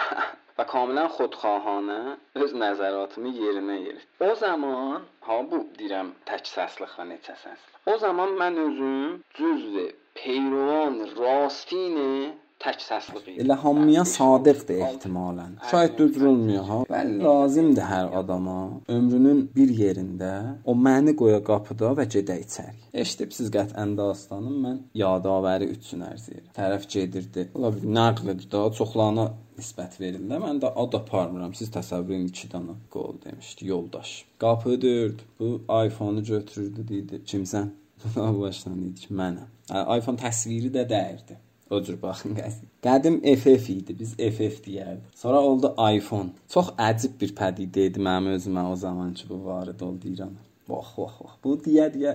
و 0.59 0.65
کاملا 0.65 1.09
خودخواهانه 1.09 2.17
از 2.35 2.57
نظرات 2.57 3.19
می 3.19 3.31
یرنه 3.31 3.81
یرد 3.81 4.07
او 4.21 4.35
زمان 4.35 5.03
ها 5.23 5.43
بو 5.43 5.65
دیرم 5.79 6.17
تک 6.27 6.47
سسلخ 6.47 6.99
و 6.99 7.05
نچه 7.05 7.35
سسلخ 7.35 7.57
او 7.85 7.97
زمان 7.97 8.29
من 8.29 8.59
ازم 8.59 9.25
جزو 9.35 9.89
پیروان 10.15 11.17
راستینه 11.17 12.33
tək 12.63 12.81
səsli 12.85 13.21
qeyd. 13.25 13.41
Elə 13.45 13.57
hamıya 13.63 14.05
sadiqdir 14.09 14.83
ehtimalən. 14.87 15.59
Şayət 15.71 15.99
düzdür 15.99 16.29
olmuyor 16.31 16.65
ha. 16.71 16.79
Bəli 16.91 17.19
lazımdır 17.25 17.89
hər 17.91 18.11
adama 18.23 18.57
ömrünün 18.97 19.45
bir 19.57 19.75
yerində 19.83 20.33
o 20.65 20.77
məni 20.87 21.17
qoya 21.19 21.43
qapıda 21.49 21.93
və 21.99 22.09
gedə 22.15 22.39
içəri. 22.45 22.79
Eşidibsiz 23.05 23.51
qətən 23.57 23.97
dastanım 23.99 24.59
mən 24.67 24.81
yadavəri 25.03 25.71
üçün 25.77 26.07
ərz 26.09 26.29
edirəm. 26.33 26.53
Tərəf 26.59 26.89
gedirdi. 26.97 27.49
Ola 27.59 27.73
bir 27.77 27.87
nəqlidir 27.99 28.51
da 28.55 28.65
çoxlarına 28.79 29.29
nisbət 29.59 29.99
verirlər. 30.01 30.43
Mən 30.47 30.63
də 30.63 30.73
ad 30.83 30.99
aparmıram. 31.01 31.55
Siz 31.59 31.71
təsəvvür 31.75 32.19
edin 32.19 32.33
2 32.33 32.51
dənə 32.55 32.79
qol 32.95 33.21
demişdi 33.25 33.69
yoldaş. 33.69 34.17
Qapı 34.43 34.81
dördü. 34.83 35.23
Bu 35.41 35.55
iPhone-u 35.87 36.25
götürürdü 36.25 36.89
dedi. 36.89 37.23
Kimsən? 37.27 37.71
Başdan 38.17 38.81
dedi 38.83 39.07
ki, 39.07 39.15
mənəm. 39.15 39.49
İPhone 39.71 40.19
təsviri 40.19 40.73
də 40.75 40.83
dəyirdi. 40.91 41.39
O 41.73 41.79
cür 41.81 41.97
baxın 42.03 42.35
qəzi. 42.37 42.67
Qədim 42.85 43.15
FF 43.41 43.69
idi, 43.73 43.95
biz 44.01 44.11
FF 44.17 44.59
deyərdik. 44.67 45.13
Sonra 45.17 45.39
oldu 45.49 45.71
iPhone. 45.97 46.35
Çox 46.53 46.69
əcib 46.89 47.15
bir 47.23 47.33
pədidə 47.39 47.87
idi 47.89 48.03
mənim 48.09 48.35
özümə 48.37 48.67
o 48.73 48.75
zaman 48.77 49.15
ki, 49.17 49.25
bu 49.31 49.39
varid 49.47 49.81
oldu 49.87 50.11
İrana. 50.13 50.45
Vax, 50.69 50.91
vax, 50.99 51.15
vax. 51.23 51.39
Bu 51.45 51.55
deyə 51.65 51.89
deyə 51.95 52.13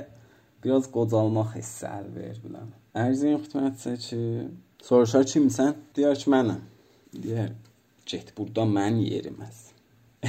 biraz 0.63 0.85
qocalmaq 0.93 1.55
hissi 1.57 1.89
əl 1.89 2.05
verir 2.19 2.37
biləm. 2.43 2.69
Ərzin 3.05 3.41
xidmətçi 3.47 3.95
ki, 4.05 4.21
soruşar 4.89 5.25
kimsən? 5.33 5.73
Deyər 5.97 6.21
ki, 6.21 6.29
mənəm. 6.35 6.61
Deyər, 7.25 7.51
get 8.13 8.33
burdan 8.37 8.77
mən 8.77 9.01
yeriməz. 9.07 9.65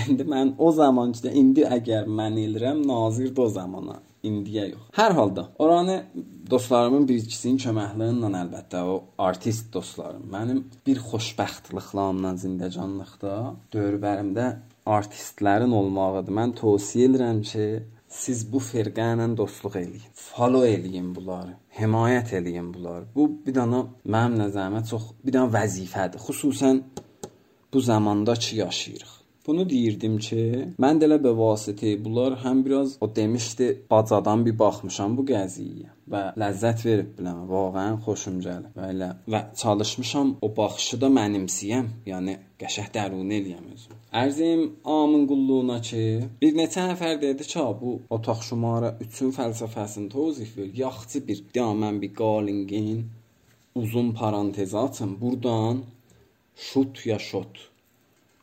İndi 0.07 0.25
mən 0.33 0.57
o 0.57 0.73
zaman 0.81 1.13
ki, 1.13 1.37
indi 1.43 1.69
əgər 1.79 2.09
mən 2.21 2.41
elirəm, 2.47 2.81
nazirdir 2.89 3.45
o 3.45 3.51
zamana 3.61 4.01
indiyə 4.27 4.69
yox. 4.73 4.87
Hər 4.97 5.15
halda 5.19 5.49
oranı 5.59 5.99
dostlarımın 6.51 7.07
bir 7.09 7.21
ikisinin 7.23 7.61
köməkliyi 7.63 8.17
ilə 8.19 8.31
əlbəttə 8.45 8.83
o 8.87 8.97
artist 9.29 9.71
dostlarım. 9.75 10.25
Mənim 10.33 10.65
bir 10.87 11.03
xoşbəxtliklə 11.11 12.09
ondan 12.13 12.41
zindəcanlıqda 12.43 13.37
dövrbərimdə 13.75 14.49
artistlərin 14.89 15.75
olmağıdır. 15.81 16.35
Mən 16.41 16.55
tövsiyə 16.59 17.11
edirəm 17.11 17.43
ki, 17.51 17.67
siz 18.09 18.45
bu 18.53 18.63
firqə 18.65 19.11
ilə 19.15 19.29
dostluq 19.37 19.77
eləyin. 19.83 20.09
Follow 20.15 20.69
eləyin 20.69 21.13
bunları. 21.17 21.55
Himayət 21.79 22.35
eləyin 22.41 22.73
bunları. 22.75 23.07
Bu 23.15 23.29
bir 23.45 23.55
dana 23.61 23.85
mənim 24.05 24.41
nəzərimə 24.45 24.83
çox 24.89 25.13
bir 25.25 25.37
dana 25.37 25.53
vəzifədir. 25.59 26.25
Xüsusən 26.27 26.83
bu 27.73 27.81
zamanda 27.81 28.35
ki 28.35 28.57
yaşayırıq. 28.65 29.18
Bunu 29.49 29.65
deyirdim 29.69 30.19
ki, 30.21 30.41
mən 30.85 30.99
də 31.01 31.07
elə 31.07 31.17
be 31.25 31.31
vasitə 31.37 31.95
bunlar 32.05 32.35
həm 32.43 32.59
biraz 32.67 32.91
o 33.01 33.07
demişdi, 33.17 33.69
bacadan 33.91 34.43
bir 34.47 34.59
baxmışam 34.63 35.15
bu 35.17 35.23
qəziyyəyə 35.31 35.95
və 36.13 36.21
ləzzət 36.43 36.85
verib 36.85 37.15
biləm. 37.17 37.39
Vaqəən 37.53 37.97
xoşum 38.05 38.37
gəlir. 38.45 38.75
Və 38.77 38.91
elə 38.93 39.09
və 39.35 39.41
çalışmışam 39.63 40.35
o 40.45 40.51
baxışı 40.59 40.99
da 41.05 41.09
mənimsiyəm, 41.19 41.89
yəni 42.11 42.35
qəşəng 42.61 42.91
dərun 42.99 43.33
eləyəm 43.39 43.71
özüm. 43.77 44.03
Ərzim 44.23 44.67
amın 44.97 45.25
qulluğuna 45.33 45.79
ki, 45.89 46.05
bir 46.45 46.61
neçə 46.61 46.85
nəfər 46.91 47.17
dedi 47.25 47.49
ki, 47.53 47.65
bu 47.81 47.95
otaq 48.19 48.45
şumara 48.51 48.93
3-ün 49.07 49.33
fəlsəfəsini 49.39 50.13
tozif 50.13 50.53
ver. 50.59 50.69
Yaxçı 50.85 51.25
bir 51.31 51.43
dəmən 51.57 52.05
bir 52.05 52.13
qalingin 52.21 53.01
uzun 53.81 54.13
parantez 54.21 54.75
açın. 54.85 55.17
Burdan 55.21 55.83
şut 56.69 57.07
ya 57.07 57.19
şot 57.31 57.69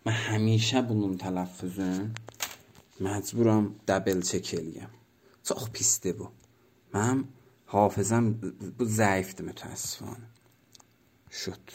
من 0.05 0.13
همیشه 0.13 0.81
بونم 0.81 1.17
تلفظه 1.17 2.09
مجبورم 2.99 3.75
دبل 3.87 4.21
چکلیم 4.21 4.89
ساخ 5.43 5.69
پیسته 5.69 6.13
بو. 6.13 6.27
من 6.93 7.25
حافظم 7.65 8.33
بو 8.77 8.85
ضعیفته 8.85 9.43
متاسفانه. 9.43 10.29
شد. 11.31 11.69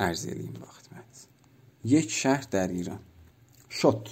ارزیلیم 0.00 0.54
وقت 0.62 0.86
خدمت. 0.86 1.26
یک 1.84 2.10
شهر 2.10 2.44
در 2.50 2.68
ایران. 2.68 3.00
شد. 3.70 4.08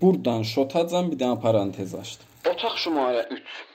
Buradan 0.00 0.42
شد 0.42 0.72
bir 0.74 1.10
بیدن 1.10 1.34
parantez 1.44 1.94
açtım. 1.94 2.26
اتاق 2.46 2.76
شماره 2.76 3.28
3. 3.30 3.67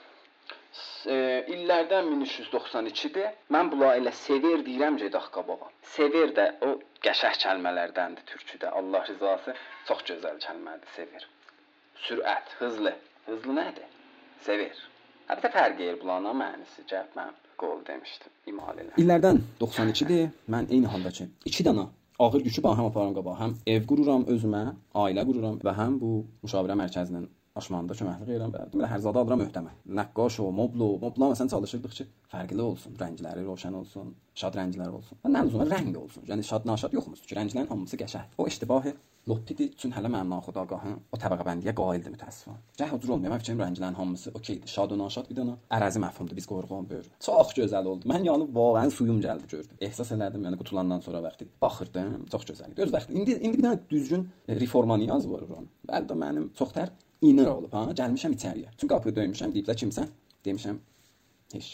E, 1.06 1.16
illərdən 1.54 2.10
1392-dir. 2.12 3.30
Mən 3.54 3.70
bula 3.72 3.94
elə 3.98 4.12
sever 4.18 4.64
deyirəm 4.66 4.98
gedək 5.02 5.30
qabağa. 5.34 5.70
Sever 5.94 6.34
də 6.38 6.46
o 6.66 6.74
qəşəng 7.04 7.38
kəlmələrdəndir 7.44 8.26
türküdə. 8.30 8.72
Allah 8.80 9.06
rizası 9.08 9.56
çox 9.88 10.04
gözəl 10.10 10.40
kəlmədir, 10.46 10.90
sever. 10.96 11.28
Sürət, 12.06 12.54
hızlı. 12.60 12.94
Hızlı 13.26 13.58
nədir? 13.60 13.90
Sever. 14.46 14.84
Əlbəttə 15.28 15.52
fərq 15.56 15.80
edir 15.80 16.00
bulanın 16.02 16.36
mənisi. 16.40 16.84
Gəl 16.90 17.06
mən 17.16 17.34
qol 17.60 17.84
demişdim. 17.86 18.32
İmal 18.52 18.80
elə. 18.80 18.96
İllərdən 19.00 19.44
92-dir. 19.60 20.32
Mən 20.52 20.68
eyni 20.70 20.90
halda 20.90 21.12
ki, 21.18 21.30
2 21.52 21.68
dənə 21.68 21.86
ağır 22.18 22.44
yükü 22.46 22.62
ba 22.62 22.74
həm 22.78 22.90
aparan 22.90 23.14
qabağa, 23.16 23.38
həm 23.40 23.54
ev 23.74 23.86
qururam 23.90 24.26
özümə, 24.34 24.66
ailə 25.04 25.24
qururam 25.28 25.56
və 25.66 25.72
həm 25.80 25.96
bu 26.02 26.10
müşavirə 26.44 26.76
mərkəzinin 26.78 27.26
aşmanda 27.58 27.94
köməklik 27.94 28.32
edirəm. 28.34 28.52
Deməli 28.72 28.90
hər 28.90 29.02
zadə 29.04 29.22
alıram 29.22 29.44
öhdəmə. 29.44 29.72
Nəqqaş 29.98 30.40
o, 30.42 30.48
moblu, 30.58 30.88
mobla 31.02 31.30
məsələn 31.32 31.52
çalışırdıq 31.52 31.96
ki, 32.00 32.06
fərqli 32.32 32.66
olsun, 32.66 32.98
rəngləri 32.98 33.46
roşan 33.46 33.78
olsun, 33.78 34.12
şad 34.40 34.58
rənglər 34.58 34.90
olsun. 34.98 35.22
Və 35.22 35.30
nə 35.36 35.44
uzun 35.46 35.70
rəng 35.70 35.94
olsun. 36.02 36.26
Yəni 36.30 36.46
şad 36.50 36.66
naşad 36.66 36.96
yoxmuş 36.98 37.22
ki, 37.22 37.36
rənglərin 37.38 37.70
hamısı 37.70 38.00
qəşəng. 38.00 38.34
O 38.38 38.48
iştibahi 38.50 38.94
Lopidi 39.28 39.70
üçün 39.72 39.92
hələ 39.96 40.10
mənim 40.12 40.34
naxudagahım 40.34 40.96
o 41.14 41.16
təbəqə 41.16 41.46
bəndiyə 41.46 41.72
qaildir 41.78 42.12
mütəəssifən. 42.12 42.58
Gəh 42.76 42.90
cür 43.00 43.12
olmuyor. 43.14 43.32
Mən 43.32 43.40
fikrim 43.40 43.62
rənglərin 43.62 43.96
hamısı 43.96 44.32
okeydir. 44.36 44.68
Şad 44.68 44.92
və 44.92 44.98
naşad 45.00 45.30
bir 45.30 45.38
dənə 45.38 45.54
ərazi 45.72 46.02
məfhumdur. 46.02 46.36
Biz 46.36 46.48
qoyurğan 46.50 46.84
böyür. 46.90 47.06
Çox 47.24 47.54
gözəl 47.56 47.88
oldu. 47.88 48.10
Mən 48.10 48.26
yəni 48.28 48.50
vaqəən 48.58 48.92
suyum 48.92 49.22
gəldi 49.24 49.48
gördüm. 49.54 49.78
Ehsas 49.88 50.12
elədim 50.12 50.44
yəni 50.44 50.60
qutulandan 50.60 51.00
sonra 51.06 51.22
vaxtı 51.24 51.48
baxırdım. 51.62 52.26
Çox 52.34 52.44
gözəl 52.50 52.74
idi. 52.74 52.84
Öz 52.84 52.92
vaxtı. 52.92 53.16
İndi 53.16 53.38
indi 53.38 53.56
bir 53.56 53.64
dənə 53.64 53.80
düzgün 53.94 54.28
reforma 54.60 55.00
niyaz 55.00 55.24
var 55.30 55.48
oran. 55.48 55.72
Əldə 55.88 56.20
mənim 56.20 56.50
çox 56.60 56.76
tər 56.76 56.92
inər 57.22 57.48
olub 57.50 57.72
ha. 57.74 57.86
Gəlmişəm 58.00 58.34
içəriyə. 58.36 58.74
Çünki 58.76 58.90
qapını 58.92 59.14
döymüşəm, 59.18 59.54
deyiblər 59.54 59.78
kimsən? 59.80 60.10
Demişəm 60.44 60.80
heç. 61.54 61.70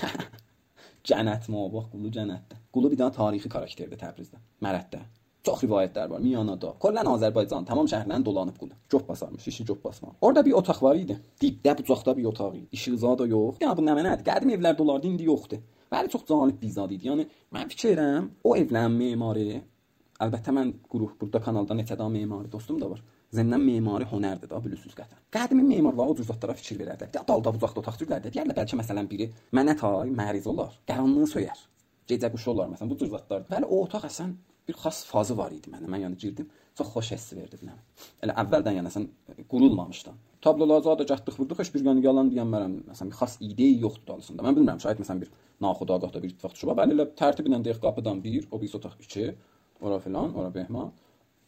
Cənnət 1.08 1.48
məbaq 1.52 1.88
qulu 1.92 2.12
cənnətdə. 2.16 2.58
Qulu 2.74 2.90
bir 2.92 3.00
dənə 3.00 3.14
tarixi 3.16 3.50
karakterdir 3.52 4.00
Təbrizdə. 4.00 4.40
Mərəddə. 4.64 5.00
Çox 5.46 5.62
rivayətlər 5.64 6.10
var. 6.12 6.20
Miyanada. 6.20 6.74
Kollən 6.82 7.08
Azərbaycan 7.08 7.64
tamam 7.68 7.88
şəhərlərini 7.88 8.26
dolanıb 8.26 8.58
qulu. 8.60 8.76
Cop 8.92 9.08
basarmış, 9.08 9.46
işi 9.48 9.64
cop 9.64 9.84
basma. 9.84 10.12
Orada 10.20 10.44
bir 10.44 10.58
otaq 10.60 10.82
var 10.84 11.00
idi. 11.00 11.16
Dibdə 11.40 11.78
bucaqda 11.78 12.16
bir 12.16 12.28
otaq 12.28 12.58
idi. 12.58 12.68
İşığı 12.72 13.18
da 13.18 13.26
yox. 13.26 13.56
Ya 13.64 13.72
bu 13.76 13.86
nə 13.86 13.96
mənədir? 13.96 14.26
Qədim 14.26 14.52
evlər 14.58 14.76
dolardı, 14.78 15.08
indi 15.08 15.24
yoxdur. 15.30 15.64
Bəli, 15.90 16.12
çox 16.12 16.28
cəlib 16.28 16.60
bir 16.60 16.74
zad 16.76 16.92
idi. 16.92 17.08
Yəni 17.08 17.26
mən 17.56 17.72
fikirəm, 17.72 18.28
o 18.44 18.56
evlərin 18.56 18.98
memarı 19.00 19.62
Əlbəttə 20.20 20.52
mən 20.52 20.74
quruq 20.92 21.14
burada 21.20 21.40
kanalda 21.40 21.74
neçə 21.76 21.96
daha 21.96 22.12
memari 22.12 22.50
dostum 22.52 22.80
da 22.80 22.90
var. 22.90 23.00
Zəndən 23.30 23.62
memari 23.62 24.06
hünərdir 24.10 24.50
da 24.50 24.58
bilirsiniz 24.62 24.96
qətən. 24.98 25.18
Qədimi 25.34 25.62
memar 25.62 25.94
var, 25.98 26.08
o 26.10 26.16
cür 26.18 26.26
zətlərə 26.26 26.56
fikir 26.58 26.80
verərdi. 26.80 27.06
Ya 27.14 27.22
dalda 27.26 27.52
bucaqda 27.54 27.78
otaq 27.84 27.98
sürlərdi. 28.00 28.32
Deyərlər 28.34 28.56
bəlkə 28.58 28.78
məsələn 28.80 29.06
biri 29.10 29.28
mənə 29.54 29.76
tay 29.78 30.10
məriz 30.10 30.48
olar, 30.50 30.72
qaranlığı 30.90 31.28
söyər. 31.34 31.60
Gecə 32.10 32.30
quşu 32.32 32.50
olar 32.50 32.72
məsələn 32.72 32.90
bu 32.90 32.98
cür 32.98 33.12
zətlər. 33.12 33.44
Bəli, 33.52 33.68
o 33.70 33.84
otaq 33.84 34.08
əsən 34.10 34.34
bir 34.66 34.78
xas 34.82 35.04
fazı 35.06 35.36
var 35.38 35.54
idi 35.54 35.70
mənə. 35.70 35.86
Mən 35.86 36.02
yəni 36.08 36.18
girdim, 36.24 36.50
çox 36.78 36.90
xoş 36.96 37.12
hiss 37.14 37.36
verdi 37.38 37.60
biləm. 37.62 37.78
Elə 38.26 38.34
əvvəldən 38.42 38.80
yəni 38.80 38.92
sən 38.96 39.06
qurulmamışdan. 39.52 40.18
Tablolar 40.42 40.82
zadə 40.82 41.06
gətdik 41.06 41.38
vurduq, 41.38 41.62
heç 41.62 41.70
bir 41.74 41.86
yəni 41.86 42.02
yalan 42.04 42.30
deyənmərəm. 42.34 42.76
Məsələn 42.90 43.12
bir 43.12 43.18
xas 43.20 43.38
ideya 43.46 43.78
yoxdur 43.86 44.08
dalısında. 44.10 44.42
Mən 44.46 44.58
bilmirəm, 44.58 44.82
şayət 44.82 45.02
məsələn 45.04 45.22
bir 45.22 45.32
naxudagahda 45.62 46.22
bir 46.22 46.32
ittifaq 46.32 46.54
düşüb. 46.56 46.72
Bəli, 46.80 46.96
elə 46.96 47.06
tərtib 47.20 47.50
ilə 47.50 47.62
deyək 47.66 47.82
qapıdan 47.82 48.22
1, 48.24 48.48
o 48.50 48.60
bir 48.62 48.76
otaq 48.80 48.96
2, 49.06 49.26
ora 49.86 49.98
filan, 50.06 50.32
ora 50.38 50.54
behma, 50.54 50.86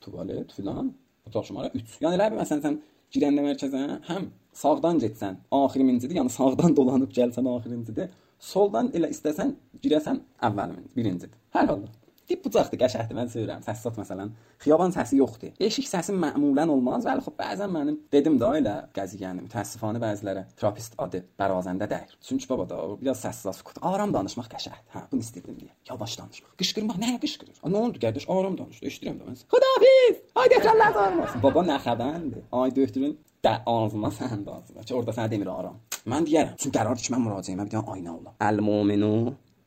tualet 0.04 0.52
filan, 0.52 0.92
otaq 1.28 1.48
şumara 1.48 1.70
3. 1.74 1.96
Yəni 2.04 2.18
elə 2.18 2.28
bir 2.32 2.42
məsələn 2.42 2.62
sən 2.66 2.78
girəndə 3.14 3.46
mərkəzə 3.46 3.82
həm 4.08 4.28
sağdan 4.62 5.00
getsən, 5.02 5.40
axirincidir, 5.62 6.16
yəni 6.20 6.32
sağdan 6.32 6.74
dolanıb 6.78 7.12
gəlsən 7.18 7.50
axirincidir. 7.56 8.12
Soldan 8.42 8.90
elə 8.98 9.12
istəsən 9.14 9.54
girəsən 9.84 10.22
əvvəlimin, 10.48 10.88
birincidir. 10.96 11.38
Hər 11.54 11.68
halda 11.70 12.01
Tip 12.28 12.44
bucaqdır, 12.44 12.78
qəşəngdir. 12.80 13.16
Mən 13.18 13.30
sevirəm. 13.32 13.62
Səs 13.66 13.82
sat 13.84 13.98
məsələn. 13.98 14.30
Xiyaban 14.62 14.94
səsi 14.94 15.18
yoxdur. 15.18 15.52
Eşik 15.66 15.88
səsi 15.90 16.14
məmulən 16.14 16.70
olmaz. 16.72 17.06
Bəli, 17.08 17.24
xop 17.26 17.34
bəzən 17.40 17.72
mənim 17.74 17.98
dedim 18.14 18.38
də 18.40 18.50
elə 18.60 18.74
qəziyyənim. 18.96 19.48
Təəssüfənə 19.52 20.02
bəzilərə 20.02 20.44
terapist 20.60 20.94
adı 21.02 21.24
bərazəndə 21.40 21.88
dəyir. 21.90 22.14
Çünki 22.28 22.48
baba 22.50 22.68
da 22.70 22.78
biraz 23.00 23.24
səssiz 23.26 23.58
sükut. 23.58 23.82
Aram 23.82 24.14
danışmaq 24.14 24.48
qəşəngdir. 24.54 24.86
Hə, 24.94 25.04
bunu 25.10 25.26
istəyirdim 25.26 25.58
deyə. 25.64 25.74
Yavaş 25.90 26.16
danışmaq. 26.22 26.54
Qışqırmaq 26.62 27.02
nəyə 27.02 27.18
qışqırır? 27.26 27.60
Nə 27.66 27.82
oldu 27.82 28.02
qardaş? 28.06 28.28
Aram 28.36 28.58
danış. 28.60 28.82
Eşidirəm 28.86 29.18
də 29.18 29.28
mən. 29.28 29.42
Xudafiz. 29.52 30.22
Ay 30.38 30.54
dəkəllər 30.54 30.98
olmasın. 31.06 31.42
Baba 31.42 31.66
nə 31.66 31.78
xəbərdir? 31.86 32.46
Ay 32.62 32.74
döktürün 32.78 33.18
də 33.42 33.56
ağzıma 33.66 34.12
sən 34.14 34.44
də 34.46 34.58
ağzıma. 34.60 34.84
Ki 34.86 34.94
orada 34.94 35.14
sənə 35.16 35.30
demir 35.34 35.50
aram. 35.50 35.80
Mən 36.06 36.26
deyərəm. 36.26 36.54
Çünki 36.58 36.76
qərardır 36.76 37.04
ki, 37.04 37.12
mən 37.14 37.24
müraciəmə 37.26 37.66
bir 37.66 37.72
dənə 37.74 37.94
ayna 37.94 38.14
olam. 38.16 38.34
Əl-muminu 38.42 39.10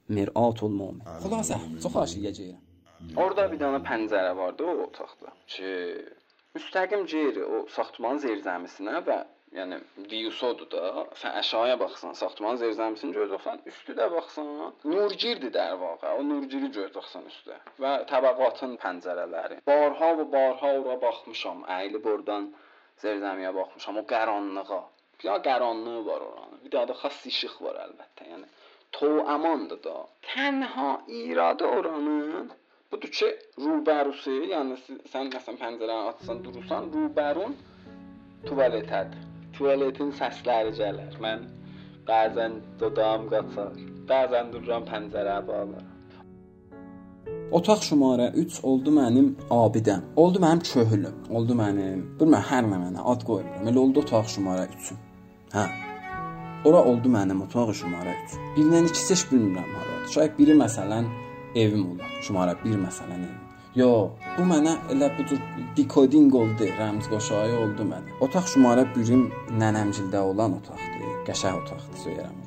Mir'atul 0.07 0.73
mumin. 0.79 1.01
Xülasə, 1.23 1.57
çox 1.81 1.93
xahiş 1.95 2.17
edəcəyəm. 2.21 2.61
Orada 3.21 3.47
bir 3.51 3.61
dənə 3.61 3.79
pəncərə 3.85 4.33
vardı 4.37 4.65
o 4.65 4.73
otaqda 4.85 5.31
ki, 5.53 5.71
müstəqim 6.57 7.05
geyir 7.11 7.41
o 7.45 7.63
saxtmanın 7.75 8.21
zirzəmisinə 8.25 9.01
və 9.07 9.17
yəni 9.57 9.79
view-sodur 10.11 10.69
da. 10.71 11.05
Sən 11.21 11.37
aşağıya 11.41 11.77
baxsan, 11.81 12.13
saxtaman 12.21 12.59
zirzəmisini 12.61 13.15
görəcəksən, 13.17 13.63
üstü 13.71 13.95
də 13.99 14.09
baxsan, 14.13 14.51
nurgirdir 14.93 15.53
də 15.57 15.67
vaqa. 15.81 16.15
O 16.19 16.25
nurgiri 16.29 16.69
görəcəksən 16.77 17.29
üstdə. 17.31 17.59
Və 17.83 17.93
təbəqatın 18.11 18.75
pəncərələri. 18.83 19.61
Barha 19.69 20.11
və 20.19 20.27
barha 20.35 20.73
ora 20.81 20.99
baxmışam, 21.01 21.63
əyilib 21.77 22.05
oradan 22.13 22.51
zirzəmiyə 23.03 23.53
baxmışam, 23.57 24.01
o 24.01 24.05
qaranlığa. 24.13 24.83
Ya 25.23 25.41
qaranlığı 25.41 26.05
var 26.05 26.21
oranın. 26.21 26.59
Bir 26.63 26.71
daha 26.71 26.87
da 26.87 26.95
xas 27.01 27.21
işıq 27.31 27.61
var 27.63 27.77
əlbəttə. 27.85 28.27
Yəni 28.33 28.49
to 28.95 29.09
amandır 29.35 29.83
da. 29.83 29.95
Tənha 30.29 30.91
iradı 31.07 31.65
oranın 31.65 32.51
budur 32.91 33.11
ki, 33.17 33.29
rubərusu, 33.63 34.35
yəni 34.53 34.77
sən 35.11 35.31
məsələn 35.33 35.59
pəncərəni 35.63 36.11
açsan, 36.13 36.43
durursan, 36.45 36.91
rubərun 36.93 37.57
tualetədir. 38.47 39.25
Tualetin 39.57 40.11
səsləri 40.19 40.71
gəlir. 40.79 41.17
Mən 41.25 41.43
bəzən 42.07 42.61
dodağım 42.79 43.27
qaçar. 43.33 43.75
Bəzən 44.09 44.51
dururam 44.53 44.87
pəncərəyə 44.91 45.43
bağlaram. 45.49 45.91
Otaq 47.57 47.81
şumara 47.87 48.27
3 48.43 48.59
oldu 48.69 48.91
mənim 48.99 49.31
abidəm. 49.49 50.03
Oldu 50.15 50.41
mənim 50.45 50.61
köhülüm. 50.71 51.17
Oldu 51.37 51.57
mənim. 51.61 52.03
Bilmirəm 52.19 52.45
hər 52.51 52.69
nə 52.71 52.83
mənə 52.83 53.09
ad 53.13 53.25
qoymuram. 53.29 53.65
Elə 53.71 53.83
oldu 53.85 54.05
otaq 54.05 54.29
şumara 54.35 54.67
3-üm. 54.75 55.01
Hə. 55.55 55.65
Ora 56.65 56.79
oldu 56.89 57.09
mənim 57.13 57.43
otaq 57.45 57.69
şumara 57.77 58.13
3. 58.25 58.31
Birindən 58.55 58.87
ikisi 58.89 59.13
heç 59.13 59.23
bilmirəm 59.31 59.67
haradır. 59.77 60.07
Şayad 60.13 60.31
biri 60.39 60.55
məsələn 60.57 61.09
evim 61.61 61.83
olar. 61.91 62.15
Şumara 62.25 62.55
1 62.63 62.79
məsələn 62.85 63.19
evim. 63.27 63.43
Yo, 63.81 63.89
bu 64.37 64.45
mənə 64.49 64.73
elə 64.93 65.11
bu 65.17 65.25
cür 65.29 65.43
dekodinq 65.77 66.37
oldu, 66.41 66.71
rəmz 66.79 67.11
qoşayi 67.11 67.53
oldu 67.59 67.85
mənə. 67.91 68.17
Otaq 68.25 68.49
şumara 68.55 68.87
1-im 68.97 69.27
nənəmgildə 69.61 70.25
olan 70.31 70.57
otaqdır. 70.57 71.13
Qəşəng 71.29 71.61
otaqdır 71.61 72.03
söyürəm. 72.07 72.41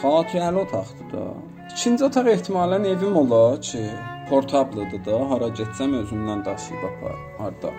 Xatirəli 0.00 0.62
otaqdır 0.66 1.14
da. 1.14 1.24
İkinci 1.70 2.08
otaq 2.10 2.34
ehtimalən 2.34 2.90
evim 2.96 3.16
olar 3.22 3.60
ki, 3.70 3.86
portablıdır 4.30 5.06
da, 5.06 5.24
hara 5.30 5.54
getsəm 5.62 6.00
özümdən 6.02 6.44
daşıyıb 6.50 6.86
apar. 6.90 7.18
Harda 7.38 7.76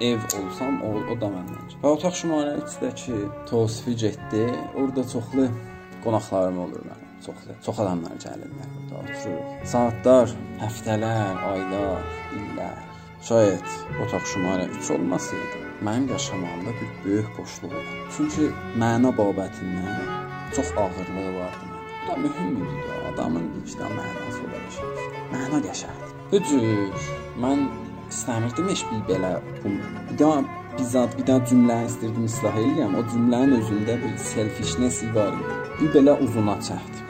ev 0.00 0.18
olsam 0.38 0.82
o, 0.82 0.92
o 1.12 1.16
da 1.20 1.30
məndən. 1.32 1.74
Və 1.82 1.92
otaq 1.96 2.14
şumara 2.20 2.56
3-dəki 2.62 3.18
Tosfi 3.50 3.96
getdi. 3.96 4.44
Orada 4.76 5.04
çoxlu 5.12 5.48
qonaqlarım 6.04 6.58
olur 6.64 6.84
mənim. 6.90 7.06
Çoxlu, 7.26 7.56
çox 7.66 7.80
adamlar 7.84 8.14
gəlirlər 8.24 8.68
burada 8.74 9.00
otururuq. 9.00 9.64
Saatlar, 9.72 10.34
həftələr, 10.62 11.40
aylar, 11.52 12.04
illər. 12.38 12.76
Şayət 13.28 13.74
otaq 14.04 14.28
şumara 14.32 14.68
3 14.78 14.90
olmasaydı, 14.94 15.64
mənim 15.86 16.12
yaşamağımda 16.12 16.76
bir 16.78 16.92
böyük 17.04 17.32
boşluq 17.38 17.72
olardı. 17.72 18.04
Çünki 18.16 18.46
məna 18.82 19.10
babətindən 19.18 20.06
çox 20.56 20.70
ağırlığı 20.76 21.32
vardı 21.40 21.64
məndə. 21.72 21.82
Bu 22.06 22.12
da 22.12 22.16
mühüm 22.16 22.54
idi 22.62 22.78
da, 22.86 22.94
adamın 23.12 23.50
vicdan 23.66 23.98
mənası 23.98 24.46
ola 24.46 24.62
bilər. 24.62 25.10
Məna 25.34 25.60
qəşəngdir. 25.66 26.14
Bu 26.32 26.42
cür 26.48 27.10
mən 27.42 27.66
istəmirdim 28.12 28.68
heç 28.72 28.84
bir 28.90 29.02
belə 29.10 29.32
bu 29.62 29.74
bir 30.20 30.48
bizzat 30.78 31.18
bir 31.18 31.26
daha 31.26 31.46
cümləni 31.50 31.86
istirdim 31.90 32.28
islah 32.30 32.60
eləyəm. 32.62 32.94
O 32.98 33.02
cümlənin 33.12 33.56
özündə 33.60 33.98
bir 34.04 34.14
selfishness 34.30 35.02
var 35.16 35.34
idi. 35.40 35.58
Bir 35.80 35.90
belə 35.96 36.14
uzuna 36.26 36.56
çəkdim. 36.68 37.04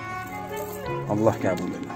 Allah 1.12 1.36
qəbul 1.44 1.70
eləsin. 1.76 1.87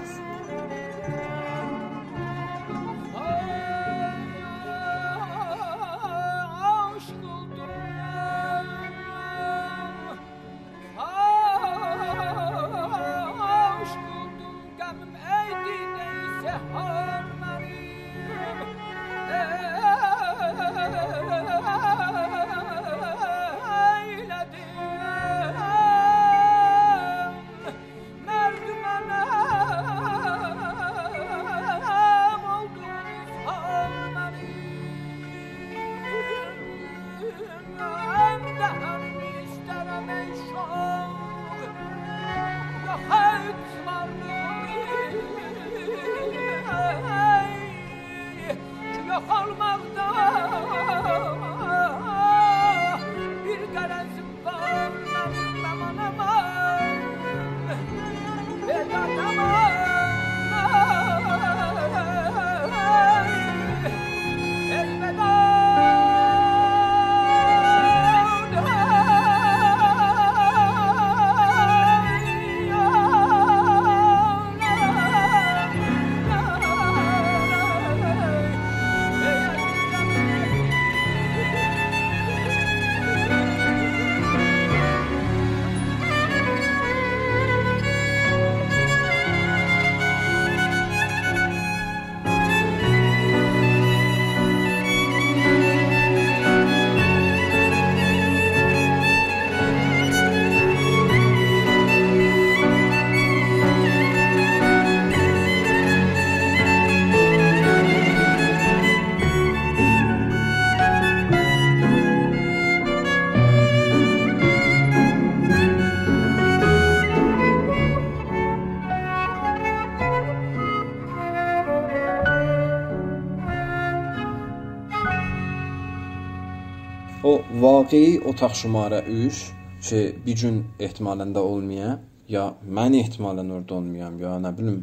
O 127.63 127.73
vaqeyi 127.73 128.21
otaq 128.21 128.53
şumara 128.55 129.01
3 129.01 129.51
ki, 129.81 129.99
bir 130.25 130.35
gün 130.41 130.55
ehtimalən 130.79 131.29
də 131.35 131.39
olmaya, 131.39 131.91
ya 132.27 132.41
mən 132.77 132.97
ehtimalən 132.99 133.53
orada 133.57 133.77
olmayam, 133.77 134.17
ya 134.19 134.33
nə 134.45 134.51
bilim, 134.57 134.81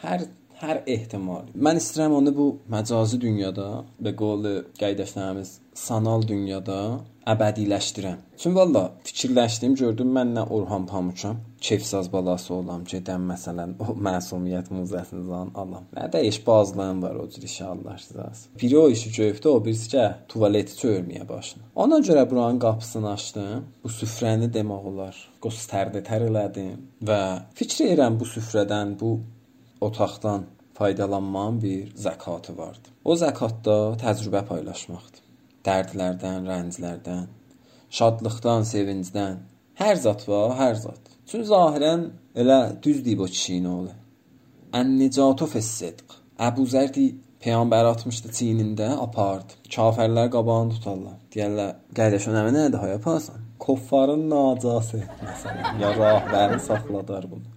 hər 0.00 0.24
hər 0.62 0.80
ehtimal. 0.94 1.44
Mən 1.66 1.78
istəyirəm 1.78 2.16
onu 2.18 2.32
bu 2.38 2.46
məcazi 2.74 3.20
dünyada 3.22 3.68
və 4.02 4.14
qolu 4.22 4.54
qaydəşlərimiz 4.80 5.52
sanal 5.86 6.26
dünyada 6.32 6.80
əbədiləşdirəm. 7.26 8.22
Çünki 8.38 8.56
valla 8.56 8.82
fikirləşdim, 9.06 9.74
gördüm 9.80 10.12
mən 10.14 10.32
nə 10.36 10.44
Orhan 10.54 10.86
Pamukam, 10.86 11.40
kefsaz 11.60 12.08
balası 12.12 12.54
olam, 12.54 12.84
gedəm 12.86 13.26
məsələn 13.32 13.74
o 13.82 13.96
məsumiyyət 14.08 14.70
muzəsindən 14.74 15.52
alam. 15.62 15.88
Nə 15.96 16.06
də 16.12 16.22
iş 16.28 16.40
bazlığım 16.46 17.02
var 17.02 17.18
o 17.22 17.26
cür 17.32 17.46
inşallah 17.48 17.98
sizəs. 18.04 18.46
Biri 18.62 18.78
o 18.78 18.88
işi 18.94 19.12
görübdü, 19.16 19.48
o 19.48 19.64
birisi 19.64 19.90
ki, 19.94 20.06
tualeti 20.28 20.78
çörməyə 20.80 21.28
başladı. 21.28 21.66
Ona 21.74 22.00
görə 22.08 22.26
buranın 22.30 22.62
qapısını 22.62 23.12
açdım. 23.12 23.66
Bu 23.84 23.92
süfrəni 23.98 24.50
demək 24.58 24.90
olar, 24.92 25.22
göstərdi, 25.42 26.04
tər 26.06 26.28
elədim 26.30 26.86
və 27.10 27.20
fikir 27.58 27.88
edirəm 27.90 28.20
bu 28.20 28.28
süfrədən, 28.36 28.94
bu 29.00 29.16
otaqdan 29.80 30.46
faydalanmanın 30.78 31.62
bir 31.62 31.92
zəkatı 32.06 32.56
vardı. 32.56 32.92
O 33.04 33.14
zəkatda 33.18 33.76
təcrübə 34.02 34.44
paylaşmaqdır. 34.46 35.25
Dərdlərdən, 35.66 36.46
rənclərdən, 36.46 37.26
şadlıqdan, 37.98 38.66
sevincdən, 38.70 39.40
hər 39.80 39.96
zat 40.02 40.26
var, 40.28 40.54
hər 40.60 40.76
zat. 40.78 41.12
Çünki 41.26 41.48
zahirən 41.50 42.08
elə 42.38 42.58
düz 42.82 43.02
deyib 43.04 43.24
o 43.26 43.30
kişinin 43.30 43.70
oğlu. 43.70 43.94
Ən-nicatu 44.80 45.48
fis-sidq. 45.50 46.14
Əbu 46.46 46.66
Zərdi 46.70 47.06
Peyğəmbər 47.42 47.90
atmışdı 47.92 48.32
çiynində, 48.38 48.88
apardı. 49.02 49.58
Kafirlər 49.74 50.30
qabağını 50.34 50.76
tutarlar. 50.76 51.18
Deyirlər, 51.34 51.74
"Qardaş, 51.98 52.26
nə 52.36 52.46
nədir 52.58 52.80
hay 52.82 52.90
yapasan?" 52.96 53.44
Koffarın 53.58 54.24
nacası 54.30 55.02
məsələn, 55.28 55.80
ya 55.82 55.90
rəhbəri 56.00 56.58
saxladar 56.68 57.30
bunu. 57.30 57.48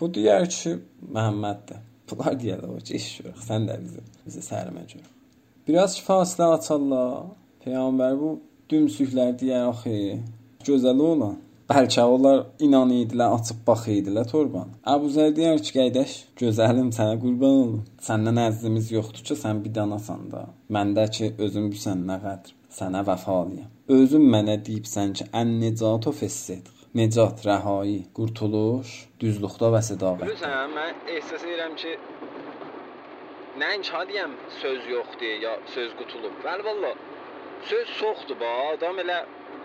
Bu 0.00 0.06
deyər 0.16 0.48
ki, 0.56 0.78
Məhəmməddir. 1.16 1.80
Bunlar 2.10 2.32
deyirlər, 2.42 2.68
"O 2.76 2.78
iş 3.00 3.06
görək, 3.20 3.38
sən 3.48 3.68
də 3.68 3.80
bizi 3.84 4.00
bizi 4.26 4.40
sərmə 4.50 4.82
gör." 4.92 5.17
Biraz 5.68 5.98
fasilə 6.00 6.46
açarlar. 6.56 7.26
Peyğəmbər 7.60 8.14
bu 8.16 8.30
dümsüklər 8.72 9.34
deyər 9.40 9.66
axı. 9.68 9.96
Gözəli 10.64 11.04
olan. 11.12 11.34
Bəlkə 11.68 12.06
onlar 12.08 12.38
inan 12.64 12.94
idilər, 12.96 13.34
açıb 13.36 13.58
bax 13.66 13.82
idilər 13.92 14.30
torban. 14.30 14.70
Əbu 14.94 15.10
Zər 15.12 15.34
deyər 15.36 15.60
ki, 15.60 15.74
qardaş, 15.74 16.14
gözəlim 16.40 16.88
sənə 16.96 17.18
qurban 17.20 17.58
olum. 17.58 17.82
Səndən 18.06 18.40
əzizimiz 18.46 18.88
yoxdur 18.94 19.26
ki, 19.28 19.36
sən 19.42 19.60
bir 19.66 19.74
danasan 19.76 20.24
da. 20.32 20.46
Məndə 20.72 21.04
ki, 21.18 21.34
özüm 21.46 21.68
bilsən 21.74 22.08
nə 22.08 22.16
qədər. 22.24 22.56
Sənə 22.78 23.04
vəfalıyam. 23.10 23.68
Özün 23.98 24.24
mənə 24.32 24.56
deyibsən 24.64 25.12
ki, 25.20 25.28
ən 25.42 25.58
necatı 25.60 26.16
fəssid 26.22 26.72
necat, 26.96 27.44
rəhayi, 27.44 27.98
qurtuluş, 28.16 28.94
düzlükdə 29.20 29.68
və 29.74 29.80
sədaqət. 29.90 30.24
Bilirsən, 30.30 30.72
mən 30.78 31.16
ehsas 31.18 31.44
edirəm 31.44 31.76
ki, 31.78 31.92
nəinki 33.62 33.90
ha 33.94 34.02
deyəm 34.10 34.36
söz 34.60 34.86
yoxdur 34.94 35.42
ya 35.46 35.54
söz 35.74 35.90
qutulub. 35.98 36.34
Bəli 36.46 36.64
vallah. 36.68 36.94
Söz 37.70 37.88
çoxdur 38.00 38.40
ba, 38.40 38.50
adam 38.72 38.98
elə 39.04 39.18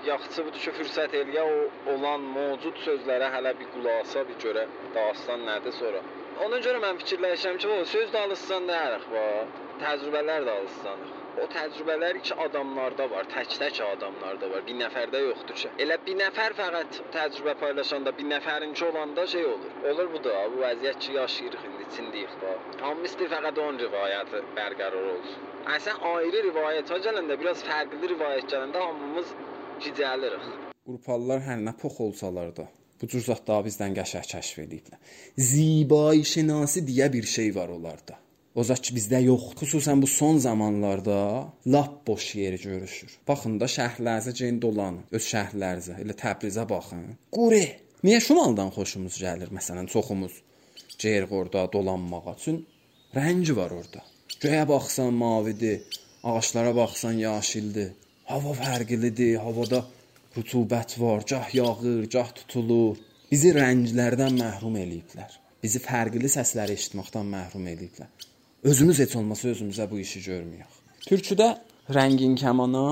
yaxşı 0.08 0.46
budur 0.46 0.62
ki, 0.66 0.72
fürsət 0.80 1.16
eləyə 1.20 1.44
o 1.56 1.94
olan 1.94 2.26
mövcud 2.36 2.80
sözlərə 2.86 3.30
hələ 3.36 3.54
bir 3.60 3.70
qulaq 3.74 4.00
asa, 4.04 4.24
bir 4.30 4.40
görə 4.46 4.64
dastan 4.96 5.46
nədir 5.50 5.76
sonra. 5.80 6.02
Ona 6.46 6.60
görə 6.66 6.80
mən 6.86 7.02
fikirləşirəm 7.02 7.60
ki, 7.62 7.68
o 7.76 7.84
söz 7.96 8.14
danışsan 8.16 8.66
da 8.70 8.80
hərək 8.84 9.06
var, 9.14 9.52
təcrübələr 9.84 10.48
də 10.48 10.56
alırsanıq. 10.62 11.14
O 11.42 11.46
təcrübələr 11.54 12.20
iki 12.20 12.36
adamlarda 12.46 13.08
var, 13.14 13.30
tək-tək 13.36 13.80
adamlarda 13.88 14.50
var. 14.52 14.66
Bir 14.68 14.78
nəfərdə 14.82 15.22
yoxdur 15.28 15.62
ki. 15.62 15.72
Elə 15.86 15.98
bir 16.08 16.20
nəfər 16.20 16.58
fəqət 16.60 17.00
təcrübə 17.16 17.56
paylaşanda, 17.62 18.14
bir 18.20 18.30
nəfərinki 18.34 18.86
olanda 18.90 19.28
şey 19.36 19.46
olur. 19.54 19.80
Olur 19.92 20.12
bu 20.14 20.24
da, 20.28 20.36
bu 20.54 20.62
vəziyyət 20.66 21.00
ki, 21.06 21.16
yaşayırıq 21.22 21.73
içindəyik 21.88 22.36
da. 22.42 22.54
Hamı 22.84 23.08
istəyir 23.10 23.32
fəqət 23.34 23.60
onun 23.64 23.82
rivayəti 23.86 24.44
bərqərar 24.60 25.10
olsun. 25.16 25.50
Əslən 25.76 26.06
ayrı 26.12 26.46
rivayətə 26.50 27.02
gələndə, 27.08 27.40
biraz 27.42 27.66
fərqli 27.68 28.14
rivayət 28.14 28.48
gələndə 28.54 28.86
hamımız 28.88 29.36
gicəlirik. 29.86 30.48
Avropalılar 30.88 31.46
hər 31.50 31.62
nə 31.68 31.76
pox 31.80 32.00
olsalar 32.08 32.56
da 32.58 32.68
bu 33.02 33.08
cür 33.12 33.24
zatları 33.30 33.68
bizdən 33.68 33.96
qəşəng 33.98 34.28
kəşf 34.32 34.60
ediblər. 34.64 35.00
Zibai 35.52 36.24
şinasi 36.34 36.86
deyə 36.88 37.10
bir 37.12 37.26
şey 37.36 37.50
var 37.56 37.72
onlarda. 37.76 38.16
O 38.56 38.64
zat 38.64 38.84
ki 38.86 38.94
bizdə 38.96 39.20
yoxdur. 39.26 39.66
Xüsusən 39.66 40.02
bu 40.04 40.08
son 40.08 40.38
zamanlarda 40.38 41.18
lap 41.74 41.94
boş 42.08 42.36
yeri 42.36 42.60
görüşür. 42.62 43.18
Baxın 43.28 43.58
da 43.62 43.68
şəhərlərinizə 43.76 44.34
gen 44.40 44.60
dolanın. 44.62 45.02
Öz 45.12 45.30
şəhərlərinizə, 45.32 45.98
elə 46.04 46.16
Təbrizə 46.24 46.68
baxın. 46.70 47.08
Qure. 47.34 47.64
Niyə 48.06 48.20
şimaldan 48.28 48.70
xoşumuz 48.76 49.18
gəlir 49.26 49.52
məsələn 49.58 49.90
çoxumuz 49.94 50.38
Cerqorda 51.02 51.72
dolanmağa? 51.74 52.36
Çün 52.44 52.58
rəngi 53.16 53.56
var 53.56 53.72
orada. 53.80 54.02
Göyə 54.44 54.68
baxsan 54.68 55.14
mavidir, 55.14 55.82
ağaclara 56.24 56.76
baxsan 56.76 57.16
yaşildir. 57.28 57.92
Hava 58.32 58.54
fərqlidir, 58.64 59.38
havada 59.46 59.84
rütubət 60.38 60.98
var, 61.02 61.24
gah 61.30 61.50
yağır, 61.56 62.06
gah 62.16 62.30
tutulur. 62.38 62.98
Bizi 63.32 63.52
rənglərdən 63.56 64.38
məhrum 64.40 64.78
eləyiblər. 64.84 65.32
Bizi 65.64 65.80
fərqli 65.84 66.30
səsləri 66.38 66.78
eşitməkdən 66.78 67.30
məhrum 67.36 67.68
eləyiblər. 67.74 68.10
Özümüz 68.70 69.00
heç 69.04 69.16
olmasa 69.20 69.52
özümüzə 69.54 69.90
bu 69.92 70.00
işi 70.00 70.24
görmüyük. 70.24 70.82
Türküdə 71.08 71.50
rəngin 71.98 72.38
kəmana 72.40 72.86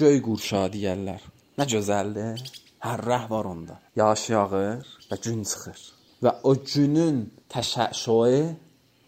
göy 0.00 0.20
qurşa 0.24 0.66
deyirlər. 0.74 1.24
Nə 1.58 1.68
gözəldir. 1.74 2.44
Hər 2.82 3.02
rəh 3.06 3.26
var 3.30 3.46
onda. 3.46 3.76
Yağış 3.96 4.30
yağır 4.30 4.86
və 5.10 5.18
gün 5.24 5.44
çıxır. 5.50 5.82
Və 6.22 6.30
o 6.46 6.52
günün 6.54 7.16
təşəşşüyü 7.50 8.42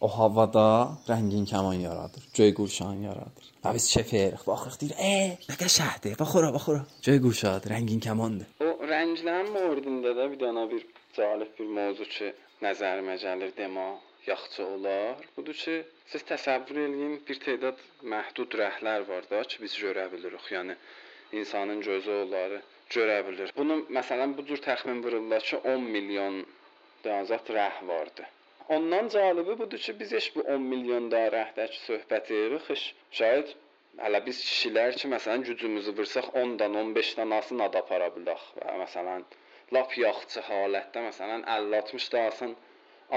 o 0.05 0.09
havada 0.19 0.69
rəngin 1.09 1.45
kəman 1.51 1.79
yaradır. 1.89 2.23
Göy 2.39 2.51
qurşan 2.59 3.05
yaradır. 3.09 3.45
Və 3.65 3.75
biz 3.77 3.87
kef 3.95 4.11
edirik. 4.15 4.43
Baxırıq 4.49 4.77
deyir, 4.81 4.95
"E, 5.11 5.39
nə 5.51 5.55
qəşəngdir. 5.63 6.17
Baxıra, 6.23 6.49
baxıra. 6.57 6.81
Göy 7.07 7.19
qurşadır, 7.27 7.69
rəngin 7.75 8.01
kəmandır." 8.07 8.49
O 8.67 8.69
rənglərin 8.93 9.51
mövzusunda 9.57 10.11
da 10.19 10.25
bir 10.33 10.41
dana 10.41 10.65
bir 10.73 10.83
cəlib 11.19 11.51
bir 11.59 11.69
mövzu 11.79 12.07
ki, 12.15 12.29
nəzərimə 12.67 13.15
gəlir 13.25 13.51
demə 13.61 13.87
yaxşı 14.33 14.63
olar. 14.75 15.15
Budur 15.37 15.57
ki, 15.63 15.77
siz 16.11 16.23
təsəvvür 16.31 16.77
eləyin, 16.87 17.15
bir 17.29 17.39
tədad 17.47 17.79
məhdud 18.13 18.51
rəhlər 18.63 19.01
var 19.13 19.23
da 19.31 19.45
ki, 19.51 19.57
biz 19.65 19.73
görə 19.85 20.05
bilirik. 20.13 20.47
Yəni 20.57 20.75
insanın 21.41 21.81
gözü 21.89 22.13
onları 22.25 22.59
görə 22.97 23.19
bilir. 23.29 23.49
Bunu 23.61 23.75
məsələn 23.99 24.31
bu 24.37 24.43
cür 24.49 24.61
təxmin 24.69 24.99
vururlar 25.05 25.43
ki, 25.49 25.57
10 25.77 25.91
milyon 25.97 26.45
dazat 27.05 27.51
rəh 27.57 27.79
vardı. 27.91 28.27
Ondan 28.77 29.09
cəlibi 29.15 29.59
budur 29.63 29.81
ki, 29.87 29.95
biz 30.01 30.13
heç 30.19 30.29
bu 30.37 30.45
10 30.57 30.69
milyon 30.73 31.11
da 31.15 31.23
rəhdəki 31.37 31.81
söhbət 31.87 32.31
edirik. 32.37 32.69
Heç 32.73 32.85
şayad 33.21 33.55
hələ 34.05 34.21
biz 34.27 34.43
kişilər 34.49 35.01
ki, 35.01 35.11
məsələn 35.15 35.49
gücümüzü 35.49 35.97
vırsaq 35.99 36.31
10-dan 36.45 36.79
15-dən 36.85 37.35
asın 37.39 37.65
ad 37.67 37.81
apara 37.83 38.13
bilərik. 38.19 38.47
Və 38.61 38.79
məsələn 38.85 39.27
lap 39.77 39.99
yaxçı 40.05 40.47
halətdə 40.49 41.09
məsələn 41.09 41.45
50-60 41.59 42.13
dasın 42.17 42.57
ad 42.57 42.71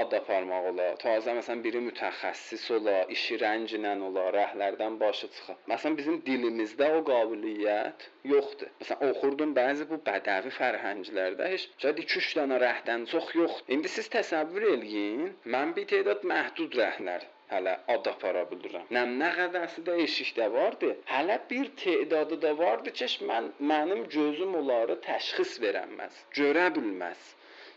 aparmaq 0.06 0.68
olar. 0.70 0.96
Tazə 1.02 1.34
məsələn 1.38 1.62
biri 1.66 1.80
mütəxəssis 1.86 2.66
ola, 2.76 2.96
işi 3.16 3.38
rənglə 3.42 3.94
ola, 4.08 4.26
rəhlərdən 4.36 4.98
başı 5.02 5.30
çıxa. 5.36 5.56
Məsələn 5.72 5.96
bizim 6.00 6.20
dilimizdə 6.28 6.90
o 6.98 7.00
qabiliyyət 7.08 8.06
yoxdur. 8.32 8.70
Məsələn 8.82 9.14
oxurdum 9.14 9.54
bəzi 9.60 9.88
bu 9.92 10.00
bədəvi 10.10 10.52
fərhənglərdə 10.58 11.50
heç 11.54 11.66
şəd 11.86 12.04
2-3 12.04 12.36
dənə 12.40 12.60
rəhdən 12.66 13.08
çox 13.14 13.34
yoxdur. 13.40 13.74
İndi 13.78 13.94
siz 13.96 14.12
təsəvvür 14.14 14.68
eləyin, 14.76 15.26
mən 15.56 15.74
bir 15.78 15.90
tədad 15.94 16.24
məhdud 16.34 16.78
rəhlər 16.82 17.26
hələ 17.52 17.74
ad 17.94 18.08
apara 18.10 18.42
bilirəm. 18.50 18.88
Nəm 18.94 19.14
nə 19.20 19.28
qədərsi 19.36 19.84
də 19.86 19.94
eşikdə 20.04 20.48
vardı. 20.54 20.90
Hələ 21.12 21.38
bir 21.50 21.70
tədadı 21.82 22.40
da 22.44 22.52
vardı 22.58 22.92
ki, 22.98 23.08
mən 23.30 23.52
mənim 23.70 24.04
gözüm 24.14 24.58
onları 24.60 24.98
təşxis 25.06 25.56
verəməz, 25.64 26.18
görə 26.40 26.68
bilməz. 26.76 27.22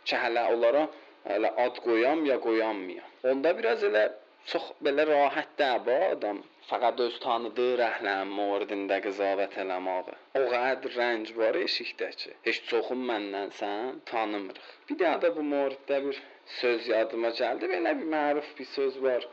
Ki 0.10 0.18
hələ 0.24 0.48
onlara 0.54 0.88
hələ 1.30 1.54
ad 1.66 1.80
qoyam 1.86 2.26
ya 2.32 2.38
qoyanmayam. 2.46 3.10
Onda 3.32 3.54
biraz 3.60 3.84
elə 3.90 4.06
çox 4.52 4.72
belə 4.86 5.06
rahat 5.10 5.52
dəba 5.62 5.98
adam 6.14 6.40
fəqət 6.70 7.02
öz 7.06 7.18
tanıdığı 7.26 7.70
rəhlərin 7.82 8.34
mövridində 8.40 8.98
qızavət 9.06 9.58
eləməyi. 9.64 10.18
O 10.40 10.42
qədər 10.54 10.98
rəng 10.98 11.30
var 11.38 11.60
eşikdəki. 11.62 12.34
Heç 12.48 12.62
çoxun 12.72 13.06
məndənsən 13.12 14.02
tanımırıq. 14.12 14.68
Bir 14.90 15.00
daha 15.04 15.22
da 15.26 15.36
bu 15.38 15.46
mövriddə 15.54 16.02
bir 16.08 16.22
söz 16.60 16.88
yadıma 16.94 17.34
gəldi. 17.42 17.70
Belə 17.76 17.96
bir 18.02 18.12
məruf 18.16 18.52
bir 18.60 18.70
söz 18.76 19.00
var. 19.06 19.28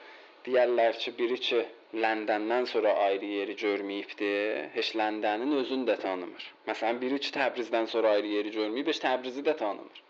Deyərlər 0.49 0.99
ki, 1.03 1.13
biri 1.21 1.39
ki 1.49 1.65
Ləndəndən 2.05 2.67
sonra 2.73 2.91
ayrı 3.07 3.29
yeri 3.39 3.55
görməyibdi, 3.63 4.33
heç 4.75 4.91
Ləndənin 5.01 5.55
özünü 5.61 5.89
də 5.89 5.97
tanımır. 6.03 6.51
Məsələn, 6.69 7.01
biri 7.05 7.19
ki 7.25 7.33
Təbrizdən 7.37 7.89
sonra 7.93 8.13
ayrı 8.19 8.35
yeri 8.35 8.53
görməyib, 8.59 8.91
heç 8.93 9.01
Təbrizi 9.07 9.45
də 9.47 9.57
tanımır. 9.63 10.03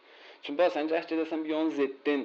Çünki 0.49 0.63
bazen 0.65 0.87
cəhd 0.89 1.11
edəsən 1.15 1.43
bir 1.45 1.55
onun 1.55 1.71
ziddin 1.77 2.23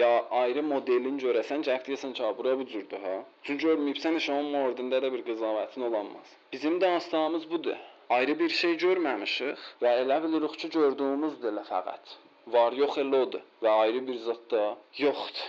ya 0.00 0.10
ayrı 0.40 0.62
modelin 0.66 1.16
görəsən, 1.22 1.64
cəhd 1.66 1.88
edəsən 1.88 2.12
ki, 2.18 2.28
bura 2.38 2.52
bu 2.60 2.66
cürdür 2.72 3.00
ha. 3.06 3.14
Çünki 3.48 3.66
görməyibsən, 3.66 4.18
heç 4.20 4.28
onun 4.34 4.52
mordində 4.52 5.00
da 5.04 5.10
bir 5.14 5.24
qızavətin 5.30 5.86
olanmaz. 5.88 6.36
Bizim 6.52 6.80
danışdığımız 6.80 7.50
budur. 7.50 7.82
Ayrı 8.18 8.38
bir 8.38 8.54
şey 8.60 8.78
görməmişik 8.84 9.66
və 9.82 9.96
elə 10.04 10.22
bilirik 10.28 10.54
ki, 10.62 10.70
gördüyümüzdür 10.78 11.52
elə 11.54 11.66
fəqət. 11.72 12.16
Var 12.56 12.78
yox 12.84 13.02
elə 13.04 13.22
odur 13.26 13.46
və 13.66 13.76
ayrı 13.82 14.06
bir 14.10 14.22
zət 14.28 14.50
da 14.54 14.64
yoxdur. 15.02 15.46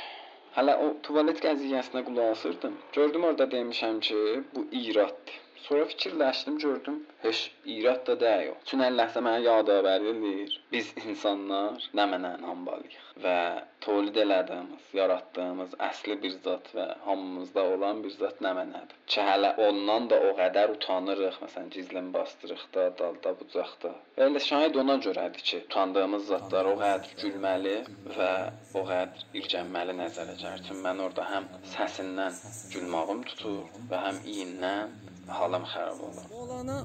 Hələ 0.57 0.79
o 0.87 0.93
tualet 1.05 1.43
qəziyyəsinə 1.45 2.07
qulaq 2.07 2.33
asırdım. 2.33 2.81
Gördüm 2.97 3.29
orada 3.29 3.51
demişəm 3.57 3.99
ki, 4.09 4.23
bu 4.55 4.65
iraddır. 4.81 5.41
Sonra 5.65 5.85
fikirləşdim, 5.85 6.57
gördüm, 6.59 7.03
heç 7.21 7.51
irad 7.65 8.07
da 8.07 8.19
deyil. 8.19 8.53
Çünki 8.65 8.85
Allahsa 8.85 9.23
mənə 9.25 9.41
yadavər 9.45 10.05
edir. 10.11 10.53
Biz 10.71 10.93
insanlar 11.05 11.89
nə 11.97 12.05
mənə 12.13 12.33
hambalıyıq 12.45 13.07
və 13.23 13.37
tövlid 13.85 14.17
elədiyimiz, 14.23 14.83
yaratdığımız 14.99 15.73
əsli 15.87 16.17
bir 16.23 16.35
zat 16.45 16.69
və 16.75 16.85
hamımızda 17.05 17.63
olan 17.73 18.03
bir 18.03 18.13
zat 18.19 18.41
nə 18.45 18.51
mənədir. 18.59 18.99
Ki 19.13 19.25
hələ 19.29 19.53
ondan 19.67 20.09
da 20.11 20.19
o 20.29 20.33
qədər 20.39 20.75
utanırıq, 20.75 21.39
məsələn, 21.45 21.71
gizlin 21.75 22.11
bastırıq 22.13 22.63
da, 22.75 22.87
dalda, 23.01 23.33
bucaqda. 23.41 23.93
Və 24.17 24.29
elə 24.29 24.43
şahid 24.49 24.79
ona 24.83 24.97
görədir 25.07 25.45
ki, 25.49 25.63
utandığımız 25.69 26.29
zatlar 26.31 26.71
o 26.73 26.77
qədər 26.83 27.11
gülməli 27.23 27.75
və 28.19 28.31
o 28.77 28.85
qədər 28.91 29.27
irgənməli 29.41 29.97
nəzərə 30.03 30.37
gəlir. 30.43 30.65
Çünki 30.69 30.85
mən 30.85 31.03
orada 31.07 31.27
həm 31.33 31.51
səsindən 31.75 32.41
gülmağım 32.75 33.23
tutur 33.31 33.83
və 33.91 34.05
həm 34.07 34.25
iyindən 34.35 34.97
halım 35.27 35.63
xarab 35.63 35.99
olur. 36.07 36.23
Molana 36.31 36.77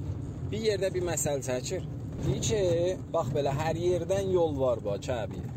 bir 0.50 0.60
yerdə 0.68 0.94
bir 0.94 1.02
məsəl 1.12 1.40
çəkir. 1.48 1.82
Deyir 2.24 2.42
ki, 2.48 2.60
bax 3.14 3.30
belə 3.36 3.52
hər 3.62 3.78
yerdən 3.86 4.30
yol 4.34 4.58
var 4.60 4.82
ba 4.84 4.98
Kəbiyə. 5.06 5.48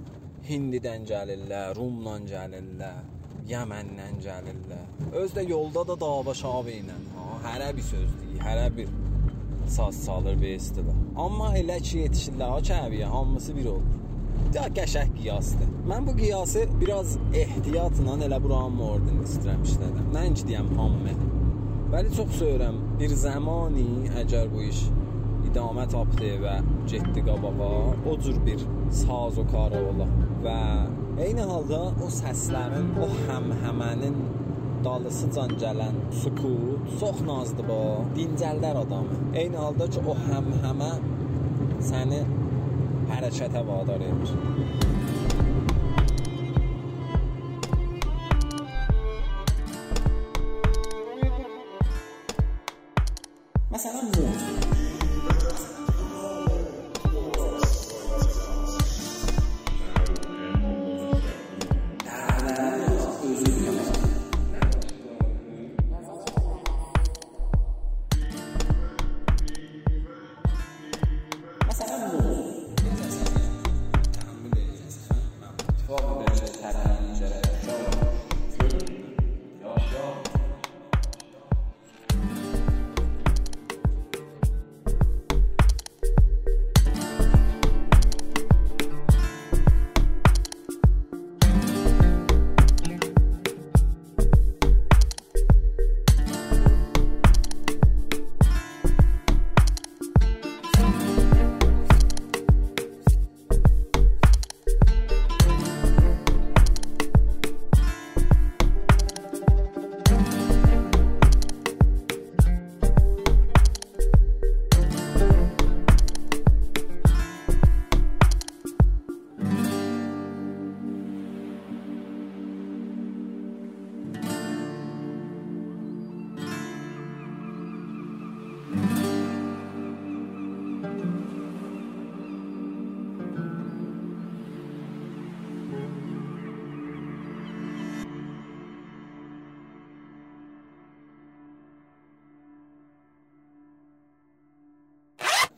Hindidən 0.50 1.06
gəlirlər, 1.10 1.76
Rumdan 1.78 2.26
gəlirlər. 2.30 3.02
Yəməndən 3.50 4.22
gəlirlər. 4.26 4.86
Özdə 5.22 5.44
yolda 5.50 5.84
da 5.90 6.00
dava 6.06 6.34
şab 6.34 6.70
ilə. 6.74 6.96
Ha, 7.18 7.26
hərə 7.50 7.70
bir 7.78 7.86
söz 7.92 8.08
deyir, 8.22 8.40
hərə 8.48 8.66
bir 8.78 8.90
saz 9.76 10.06
çalır 10.06 10.42
besidir. 10.42 10.90
Amma 11.26 11.52
elə 11.60 11.78
ki 11.88 12.06
yetişirlər 12.06 12.56
ha 12.56 12.64
kəviyə, 12.72 13.12
hamısı 13.14 13.56
bir 13.58 13.72
olur. 13.76 14.02
Ya 14.56 14.66
qəşəng 14.78 15.14
qiyasdır. 15.20 15.70
Mən 15.90 16.08
bu 16.08 16.18
qiyası 16.18 16.66
biraz 16.82 17.18
ehtiyatla 17.44 18.18
elə 18.28 18.42
buranın 18.44 18.78
mordunu 18.82 19.26
istəyirəm 19.28 19.66
işlədim. 19.70 20.14
Nəinki 20.18 20.50
deyəm 20.50 20.70
hamı. 20.80 21.16
Vəli 21.96 22.10
çox 22.12 22.34
söyürəm, 22.36 22.76
bir 23.00 23.14
zamani 23.16 24.10
əgər 24.20 24.50
bu 24.52 24.66
iş 24.68 24.82
idamə 25.48 25.86
tapdı 25.88 26.34
və 26.42 26.56
getdi 26.92 27.22
qabağa, 27.24 27.70
o 28.12 28.16
cür 28.26 28.42
bir 28.48 28.66
saz 28.98 29.40
o 29.40 29.46
kar 29.54 29.78
ola 29.80 30.08
və 30.44 30.58
eyni 31.24 31.46
halda 31.52 31.80
o 32.04 32.10
səslərin, 32.18 32.90
o 33.00 33.08
həmhəmənin 33.30 34.20
dalısıcan 34.84 35.56
gələn 35.64 35.96
sukut 36.26 36.92
çox 37.00 37.24
nazdır 37.30 37.70
bu. 37.72 37.80
Dincəldər 38.20 38.82
adamı. 38.84 39.22
Eyni 39.46 39.64
halda 39.64 39.88
ki 39.96 40.04
o 40.04 40.20
həmhəmə 40.28 40.92
səni 41.94 42.26
hərəkətə 43.14 43.64
vadar 43.72 44.04
edir. 44.12 44.36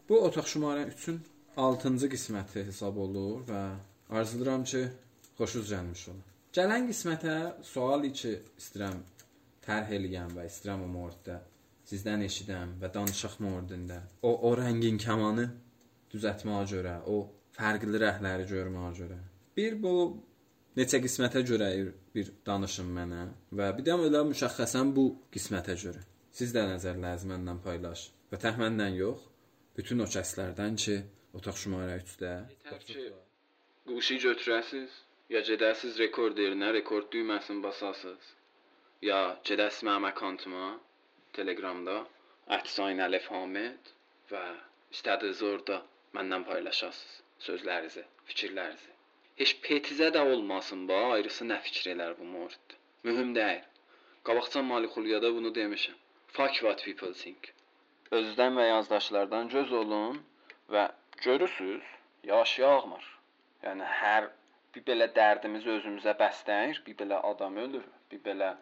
Bu 0.10 0.22
otaq 0.24 0.48
şumarə 0.48 0.86
3-ün 0.88 1.18
6-cı 1.58 2.08
qisməti 2.14 2.62
hesab 2.70 2.96
olunur 3.04 3.42
və 3.50 3.62
arzulayıram 4.20 4.64
ki, 4.72 4.86
xoşunuz 5.40 5.74
gəlmiş 5.74 6.04
ola. 6.14 6.24
Gələn 6.56 6.88
qismətə 6.88 7.36
sualı 7.72 8.14
ki, 8.20 8.32
istəyirəm 8.62 9.02
tərh 9.68 9.92
eləyəm 9.98 10.32
və 10.38 10.48
istəyirəm 10.48 10.86
o 10.86 10.88
morddə 10.94 11.42
sizdən 11.92 12.24
eşidəm 12.24 12.78
və 12.82 12.94
danışaq 12.96 13.36
mordində. 13.44 14.00
O 14.24 14.32
o 14.48 14.54
rəngin 14.56 15.00
kamanı 15.04 15.50
düzəltməyə 16.14 16.64
görə, 16.72 16.96
o 17.12 17.28
fərqli 17.60 18.04
rəhləri 18.06 18.48
görməyə 18.48 18.96
görə. 19.02 19.22
Bir 19.60 19.76
bu 19.84 19.94
neçə 20.80 21.04
qismətə 21.04 21.44
görə 21.52 21.72
bir 22.16 22.32
danışın 22.48 22.96
mənə 23.00 23.24
və 23.60 23.74
bir 23.76 23.90
də 23.90 24.00
elə 24.08 24.24
müşəxxəsən 24.32 24.96
bu 24.96 25.10
qismətə 25.36 25.76
görə. 25.84 26.08
Siz 26.32 26.56
də 26.56 26.64
nəzərlərinizi 26.72 27.28
məndən 27.34 27.60
paylaş 27.66 28.12
və 28.32 28.40
təxminən 28.44 28.96
yox, 29.04 29.27
bütün 29.78 30.04
o 30.06 30.08
kəslərdən 30.16 30.80
ki, 30.84 30.96
otaq 31.38 31.60
şumarə 31.64 32.00
3-də 32.04 32.34
Quşu 33.88 34.18
götürəsiz, 34.24 34.96
ya 35.34 35.42
gedəsiz 35.50 36.00
rekord 36.04 36.40
yerinə 36.44 36.74
rekord 36.76 37.08
düyməsini 37.14 37.64
basasız. 37.66 38.34
Ya 39.10 39.20
gedəsiz 39.50 39.86
mənim 39.88 40.08
akkantıma 40.10 40.66
Telegramda 41.38 41.98
@sign 42.74 43.00
Əlif 43.08 43.30
Hamid 43.34 43.94
və 44.32 44.44
istədiniz 44.96 45.44
orada 45.52 45.82
məndən 46.18 46.44
paylaşasınız 46.50 47.18
sözlərinizi, 47.48 48.04
fikirlərinizi. 48.30 48.94
Heç 49.40 49.52
petizə 49.66 50.08
də 50.16 50.24
olmasın 50.34 50.88
ba, 50.90 51.00
ayrısı 51.16 51.46
nə 51.52 51.60
fikir 51.68 51.92
elər 51.94 52.16
bu 52.20 52.26
mord. 52.36 52.78
Mühüm 53.08 53.36
deyil. 53.36 53.66
Qabaqcan 54.28 54.66
Malixuliyada 54.72 55.30
bunu 55.36 55.54
demişəm. 55.60 55.98
Fuck 56.36 56.64
what 56.66 56.84
people 56.86 57.14
think. 57.24 57.54
Özdən 58.16 58.56
və 58.56 58.66
yazdaşlardan 58.70 59.50
göz 59.52 59.72
olun 59.74 60.20
və 60.72 60.84
görürsüz, 61.24 61.84
yaş 62.24 62.54
yağmır. 62.60 63.08
Yəni 63.64 63.90
hər 64.02 64.30
bir 64.76 64.86
belə 64.90 65.08
dərdimizi 65.18 65.74
özümüzə 65.74 66.14
bəsləyir, 66.22 66.80
bir 66.86 66.96
belə 67.02 67.20
adam 67.32 67.58
ölür, 67.66 67.84
bir 68.12 68.22
belə 68.30 68.54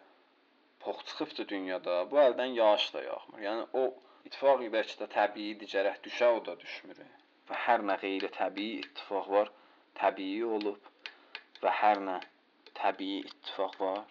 pox 0.80 1.04
çıxıbdı 1.10 1.48
dünyada. 1.54 2.00
Bu 2.10 2.18
əldən 2.24 2.58
yağış 2.58 2.88
da 2.94 3.04
yağmır. 3.06 3.44
Yəni 3.46 3.68
o 3.82 3.84
ittifaq 4.26 4.66
bəlkə 4.76 4.98
də 5.04 5.10
təbii 5.14 5.70
gərək 5.76 6.02
düşə 6.08 6.34
o 6.40 6.44
da 6.50 6.58
düşmür. 6.64 7.06
Və 7.48 7.62
hər 7.68 7.86
nə 7.90 8.00
qeyri 8.02 8.34
təbii 8.40 8.80
ittifaq 8.82 9.30
var, 9.38 9.52
təbii 10.02 10.44
olub 10.58 10.90
və 11.62 11.78
hər 11.82 12.02
nə 12.08 12.20
təbii 12.82 13.22
ittifaq 13.30 13.78
var, 13.80 14.06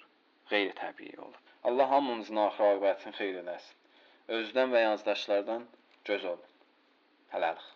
qeyri 0.53 0.71
təbii 0.83 1.17
olub. 1.19 1.41
Allah 1.67 1.91
hamımızın 1.91 2.45
axır 2.47 2.69
aqibətini 2.69 3.19
xeyir 3.19 3.41
eləsin. 3.43 3.81
Özdən 4.27 4.71
və 4.73 4.79
yazdaşlardan 4.81 5.65
göz 6.09 6.25
olun. 6.25 6.53
Hələlik. 7.33 7.74